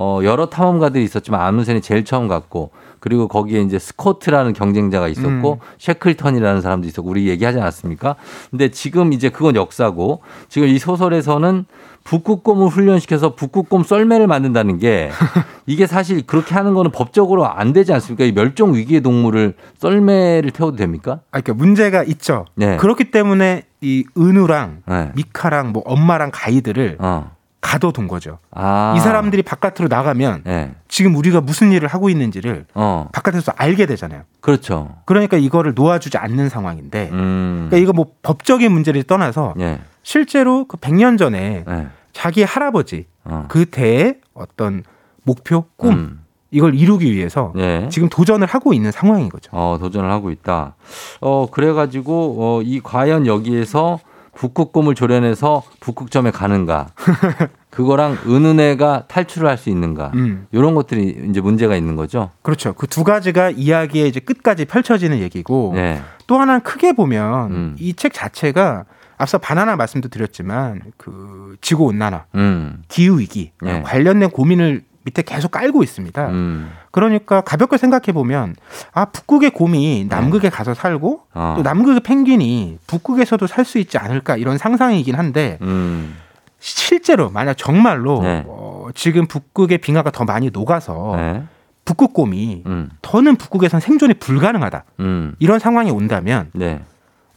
[0.01, 2.71] 어, 여러 탐험가들이 있었지만 아문센이 제일 처음 갔고
[3.01, 5.59] 그리고 거기에 이제 스코트라는 경쟁자가 있었고 음.
[5.79, 8.15] 셰클턴이라는 사람도 있었고 우리 얘기하지 않았습니까?
[8.51, 11.65] 근데 지금 이제 그건 역사고 지금 이 소설에서는
[12.05, 15.11] 북극곰을 훈련시켜서 북극곰 썰매를 만든다는 게
[15.67, 18.25] 이게 사실 그렇게 하는 거는 법적으로 안 되지 않습니까?
[18.25, 21.21] 이 멸종 위기의 동물을 썰매를 태워도 됩니까?
[21.33, 22.47] 아, 그러니까 문제가 있죠.
[22.55, 22.77] 네.
[22.77, 25.11] 그렇기 때문에 이 은우랑 네.
[25.17, 27.38] 미카랑 뭐 엄마랑 가이드를 어.
[27.61, 28.39] 가둬둔 거죠.
[28.51, 28.95] 아.
[28.97, 30.73] 이 사람들이 바깥으로 나가면 네.
[30.87, 33.09] 지금 우리가 무슨 일을 하고 있는지를 어.
[33.13, 34.23] 바깥에서 알게 되잖아요.
[34.41, 34.97] 그렇죠.
[35.05, 37.67] 그러니까 이거를 놓아주지 않는 상황인데, 음.
[37.69, 39.81] 그러니까 이거 뭐 법적인 문제를 떠나서 예.
[40.03, 41.87] 실제로 그 100년 전에 예.
[42.13, 43.47] 자기 할아버지 어.
[43.49, 44.85] 그 때의 어떤
[45.25, 46.25] 목표, 꿈 음.
[46.51, 47.89] 이걸 이루기 위해서 예.
[47.91, 49.51] 지금 도전을 하고 있는 상황인 거죠.
[49.53, 50.77] 어, 도전을 하고 있다.
[51.21, 53.99] 어, 그래가지고, 어, 이 과연 여기에서
[54.39, 56.91] 북극 곰을 조련해서 북극점에 가는가.
[57.71, 60.13] 그거랑 은은해가 탈출을 할 수 있는가.
[60.15, 60.47] 음.
[60.53, 62.31] 이런 것들이 이제 문제가 있는 거죠.
[62.43, 62.73] 그렇죠.
[62.75, 66.01] 그 두 가지가 이야기의 이제 끝까지 펼쳐지는 얘기고 네.
[66.29, 67.77] 또 하나는 크게 보면 음.
[67.81, 68.85] 이책 자체가
[69.17, 72.85] 앞서 바나나 말씀도 드렸지만 그 지구 온난화, 음.
[72.87, 73.83] 기후 위기 네.
[73.83, 76.29] 관련된 고민을 밑에 계속 깔고 있습니다.
[76.29, 76.71] 음.
[76.91, 78.55] 그러니까 가볍게 생각해 보면
[78.93, 81.41] 아 북극의 곰이 남극에 가서 살고 네.
[81.41, 81.55] 어.
[81.57, 86.17] 또 남극의 펭귄이 북극에서도 살 수 있지 않을까 이런 상상이긴 한데 음.
[86.59, 88.45] 실제로 만약 정말로 네.
[88.47, 91.43] 어, 지금 북극의 빙하가 더 많이 녹아서 네.
[91.85, 92.89] 북극곰이 음.
[93.03, 95.35] 더는 북극에선 생존이 불가능하다 음.
[95.39, 96.81] 이런 상황이 온다면 네.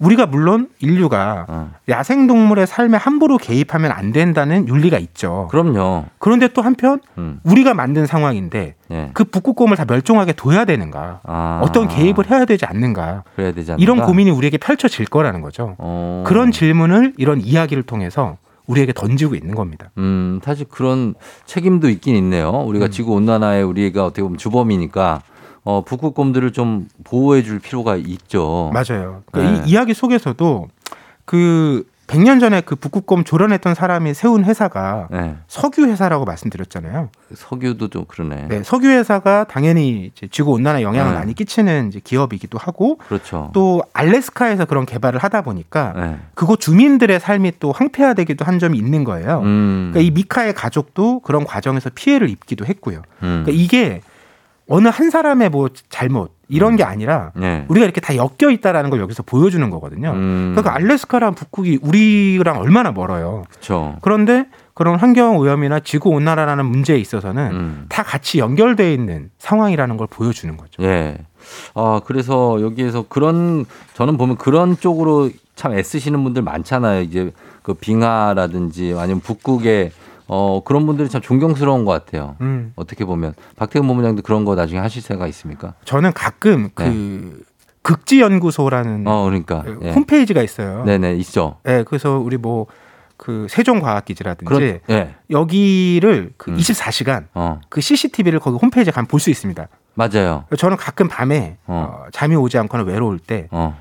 [0.01, 1.71] 우리가 물론 인류가 어.
[1.87, 5.47] 야생 동물의 삶에 함부로 개입하면 안 된다는 윤리가 있죠.
[5.51, 6.05] 그럼요.
[6.17, 7.39] 그런데 또 한편 음.
[7.43, 9.09] 우리가 만든 상황인데 네.
[9.13, 11.21] 그 북극곰을 다 멸종하게 둬야 되는가?
[11.23, 11.61] 아.
[11.63, 13.23] 어떤 개입을 해야 되지 않는가?
[13.35, 13.81] 그래야 되지 않나.
[13.81, 15.75] 이런 고민이 우리에게 펼쳐질 거라는 거죠.
[15.77, 16.23] 어.
[16.25, 18.37] 그런 질문을 이런 이야기를 통해서
[18.67, 19.91] 우리에게 던지고 있는 겁니다.
[19.97, 21.13] 음, 사실 그런
[21.45, 22.49] 책임도 있긴 있네요.
[22.49, 22.91] 우리가 음.
[22.91, 25.21] 지구 온난화에 우리가 어떻게 보면 주범이니까
[25.63, 28.71] 어, 북극곰들을 좀 보호해 줄 필요가 있죠.
[28.73, 29.23] 맞아요.
[29.31, 29.67] 그러니까 네.
[29.67, 30.67] 이 이야기 속에서도
[31.25, 35.35] 그 100년 전에 그 북극곰 조련했던 사람이 세운 회사가 네.
[35.47, 37.09] 석유 회사라고 말씀드렸잖아요.
[37.33, 38.47] 석유도 좀 그러네.
[38.49, 41.19] 네, 석유 회사가 당연히 이제 지구 온난화 영향을 네.
[41.19, 43.51] 많이 끼치는 이제 기업이기도 하고 그렇죠.
[43.53, 46.17] 또 알래스카에서 그런 개발을 하다 보니까 네.
[46.33, 49.39] 그곳 주민들의 삶이 또 황폐화되기도 한 점이 있는 거예요.
[49.45, 49.91] 음.
[49.93, 53.03] 그러니까 이 미카의 가족도 그런 과정에서 피해를 입기도 했고요.
[53.23, 53.43] 음.
[53.45, 54.01] 그러니까 이게
[54.71, 57.65] 어느 한 사람의 뭐 잘못 이런 게 아니라 네.
[57.67, 60.11] 우리가 이렇게 다 엮여 있다라는 걸 여기서 보여주는 거거든요.
[60.11, 60.53] 음.
[60.55, 63.43] 그러니까 알래스카랑 북극이 우리랑 얼마나 멀어요.
[63.49, 63.97] 그렇죠.
[64.01, 67.85] 그런데 그런 환경 오염이나 지구 온난화라는 문제에 있어서는 음.
[67.89, 70.81] 다 같이 연결돼 있는 상황이라는 걸 보여주는 거죠.
[70.83, 71.17] 예.
[71.73, 77.01] 아, 그래서 여기에서 그런 저는 보면 그런 쪽으로 참 애쓰시는 분들 많잖아요.
[77.01, 79.91] 이제 그 빙하라든지 아니면 북극에
[80.33, 82.37] 어, 그런 분들이 참 존경스러운 것 같아요.
[82.39, 82.71] 음.
[82.77, 85.73] 어떻게 보면 박태근 본부장도 그런 거 나중에 하실 생각 있습니까?
[85.83, 87.43] 저는 가끔 그
[87.81, 89.65] 극지 연구소라는 어, 그러니까.
[89.81, 89.91] 예.
[89.91, 90.85] 홈페이지가 있어요.
[90.85, 91.57] 네네, 있죠.
[91.63, 92.67] 네, 그래서 우리 뭐
[93.17, 95.13] 그 세종과학기지라든지 그렇- 예.
[95.29, 96.57] 여기를 그 음.
[96.57, 97.61] 24시간 어.
[97.69, 99.67] 그 CCTV를 거기 홈페이지에 가면 볼 수 있습니다.
[99.93, 100.45] 맞아요.
[100.57, 103.77] 저는 가끔 밤에 어, 잠이 오지 않거나 외로울 때그 어.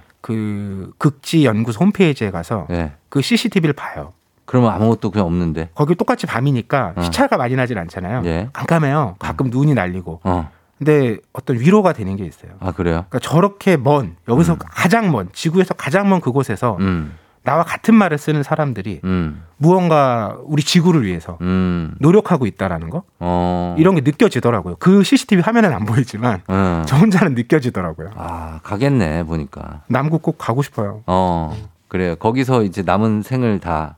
[0.99, 2.93] 극지 연구소 홈페이지에 가서 예.
[3.09, 4.13] 그 CCTV를 봐요.
[4.51, 5.69] 그러면 아무것도 그냥 없는데.
[5.77, 7.03] 거기 똑같이 밤이니까 어.
[7.03, 8.23] 시차가 많이 나진 않잖아요.
[8.25, 8.49] 예.
[8.53, 9.15] 깜깜해요.
[9.21, 10.23] 가끔 눈이 날리고.
[10.25, 10.51] 어.
[10.77, 12.51] 근데 어떤 위로가 되는 게 있어요.
[12.59, 13.05] 아, 그래요?
[13.09, 17.17] 그러니까 저렇게 먼 여기서 가장 먼 지구에서 가장 먼 그곳에서 음.
[17.45, 19.45] 나와 같은 말을 쓰는 사람들이 음.
[19.57, 21.95] 무언가 우리 지구를 위해서 음.
[22.01, 23.77] 노력하고 있다라는 거 어.
[23.79, 24.77] 이런 게 느껴지더라고요.
[24.81, 26.83] 그 CCTV 화면은 안 보이지만 어.
[26.89, 28.11] 저 혼자는 느껴지더라고요.
[28.17, 29.83] 아, 가겠네, 보니까.
[29.87, 31.05] 남구 꼭 가고 싶어요.
[31.07, 31.57] 어.
[31.87, 32.17] 그래요.
[32.17, 33.97] 거기서 이제 남은 생을 다.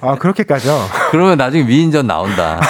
[0.00, 0.78] 아 그렇게까지요?
[1.10, 2.60] 그러면 나중에 위인전 나온다.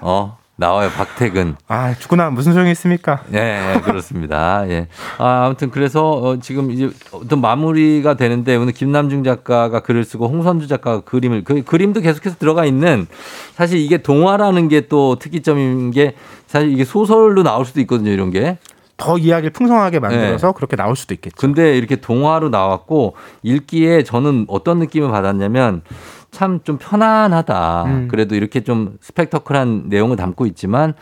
[0.00, 0.38] 어.
[0.56, 1.56] 나와요, 박태근.
[1.66, 3.24] 아 죽고 나면 무슨 소용이 있습니까?
[3.32, 4.64] 예, 그렇습니다.
[4.68, 4.86] 예.
[5.18, 10.68] 아, 아무튼 그래서 어, 지금 이제 어떤 마무리가 되는데 오늘 김남중 작가가 글을 쓰고 홍선주
[10.68, 13.08] 작가가 그림을 그 그림도 계속해서 들어가 있는
[13.56, 16.14] 사실 이게 동화라는 게 또 특이점인 게
[16.46, 18.58] 사실 이게 소설로 나올 수도 있거든요, 이런 게.
[18.96, 20.52] 더 이야기를 풍성하게 만들어서 네.
[20.54, 21.34] 그렇게 나올 수도 있겠죠.
[21.36, 25.82] 근데 이렇게 동화로 나왔고 읽기에 저는 어떤 느낌을 받았냐면
[26.30, 27.84] 참 좀 편안하다.
[27.86, 28.08] 음.
[28.10, 30.94] 그래도 이렇게 좀 스펙터클한 내용을 담고 있지만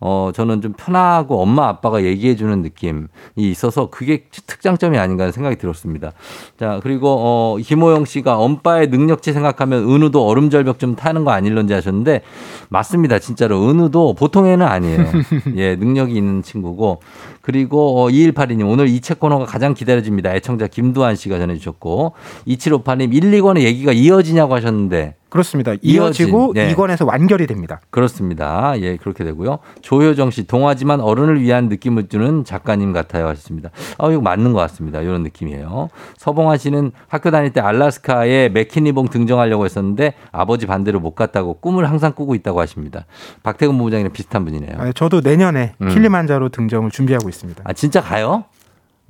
[0.00, 3.04] 어 저는 좀 편하고 엄마 아빠가 얘기해 주는 느낌이
[3.36, 6.12] 있어서 그게 특장점이 아닌가 하는 생각이 들었습니다.
[6.58, 12.22] 자, 그리고 어 김호영 씨가 엄빠의 능력치 생각하면 은우도 얼음절벽 좀 타는 거 아닐런지 하셨는데
[12.70, 13.18] 맞습니다.
[13.18, 15.04] 진짜로 은우도 보통 애는 아니에요.
[15.56, 17.00] 예, 능력이 있는 친구고
[17.42, 20.34] 그리고 어, 2182님 오늘 이 책 코너가 가장 기다려집니다.
[20.36, 22.12] 애청자 김두한 씨가 전해주셨고
[22.46, 25.72] 2758님 1, 2권의 얘기가 이어지냐고 하셨는데 그렇습니다.
[25.80, 26.74] 이어지고 이어진, 네.
[26.74, 27.80] 2권에서 완결이 됩니다.
[27.90, 28.74] 그렇습니다.
[28.80, 29.60] 예, 그렇게 되고요.
[29.80, 33.28] 조효정 씨, 동화지만 어른을 위한 느낌을 주는 작가님 같아요.
[33.28, 33.70] 하셨습니다.
[33.98, 35.00] 아, 이거 맞는 것 같습니다.
[35.00, 35.88] 이런 느낌이에요.
[36.18, 42.12] 서봉아 씨는 학교 다닐 때 알라스카에 맥키니봉 등정하려고 했었는데 아버지 반대로 못 갔다고 꿈을 항상
[42.12, 43.06] 꾸고 있다고 하십니다.
[43.42, 44.72] 박태근 본부장이랑 비슷한 분이네요.
[44.78, 45.88] 아, 저도 내년에 음.
[45.88, 47.62] 킬리만자로 등정을 준비하고 있습니다.
[47.64, 48.44] 아, 진짜 가요?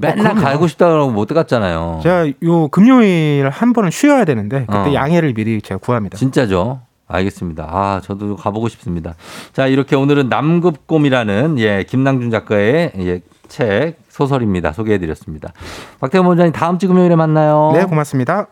[0.01, 0.41] 맨날 어, 그럼요.
[0.41, 2.01] 가고 싶다고 못 갔잖아요.
[2.03, 4.95] 제가 요 금요일 한 번은 쉬어야 되는데 그때 어.
[4.95, 6.17] 양해를 미리 제가 구합니다.
[6.17, 6.81] 진짜죠?
[7.07, 7.65] 알겠습니다.
[7.69, 9.15] 아, 저도 가보고 싶습니다.
[9.53, 14.73] 자, 이렇게 오늘은 남극곰이라는 예, 김낭준 작가의 예, 책 소설입니다.
[14.73, 15.53] 소개해드렸습니다.
[15.99, 17.73] 박태원 원장님 다음 주 금요일에 만나요.
[17.75, 18.47] 네, 고맙습니다.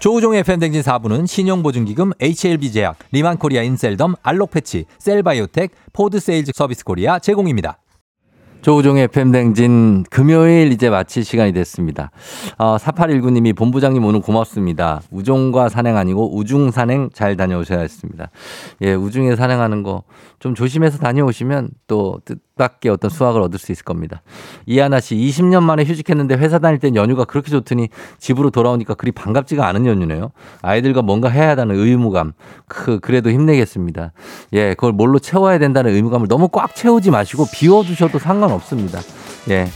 [0.00, 7.78] 조우종의 FM대행진 4부는 신용보증기금 HLB제약, 리만코리아 인셀덤, 알록패치, 셀바이오텍, 포드세일즈 서비스 코리아 제공입니다.
[8.60, 12.10] 조우종의 팬댕진 금요일 이제 마칠 시간이 됐습니다.
[12.58, 15.00] 어, 4819님이 본부장님 오늘 고맙습니다.
[15.10, 18.30] 우종과 산행 아니고 우중 산행 잘 다녀오셔야 했습니다.
[18.82, 20.02] 예, 우중에 산행하는 거
[20.38, 24.22] 좀 조심해서 다녀오시면 또 뜻밖의 어떤 수확을 얻을 수 있을 겁니다.
[24.66, 27.88] 이하나 씨 20년 만에 휴직했는데 회사 다닐 땐 연휴가 그렇게 좋더니
[28.18, 30.30] 집으로 돌아오니까 그리 반갑지가 않은 연휴네요.
[30.62, 32.32] 아이들과 뭔가 해야 한다는 의무감.
[32.66, 34.12] 그 그래도 힘내겠습니다.
[34.52, 39.00] 예, 그걸 뭘로 채워야 된다는 의무감을 너무 꽉 채우지 마시고 비워 두셔도 상관없습니다.
[39.50, 39.66] 예.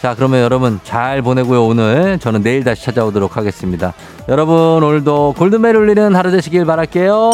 [0.00, 1.64] 자, 그러면 여러분 잘 보내고요.
[1.66, 3.92] 오늘 저는 내일 다시 찾아오도록 하겠습니다.
[4.28, 7.30] 여러분 오늘도 골든벨 울리는 하루 되시길 바랄게요.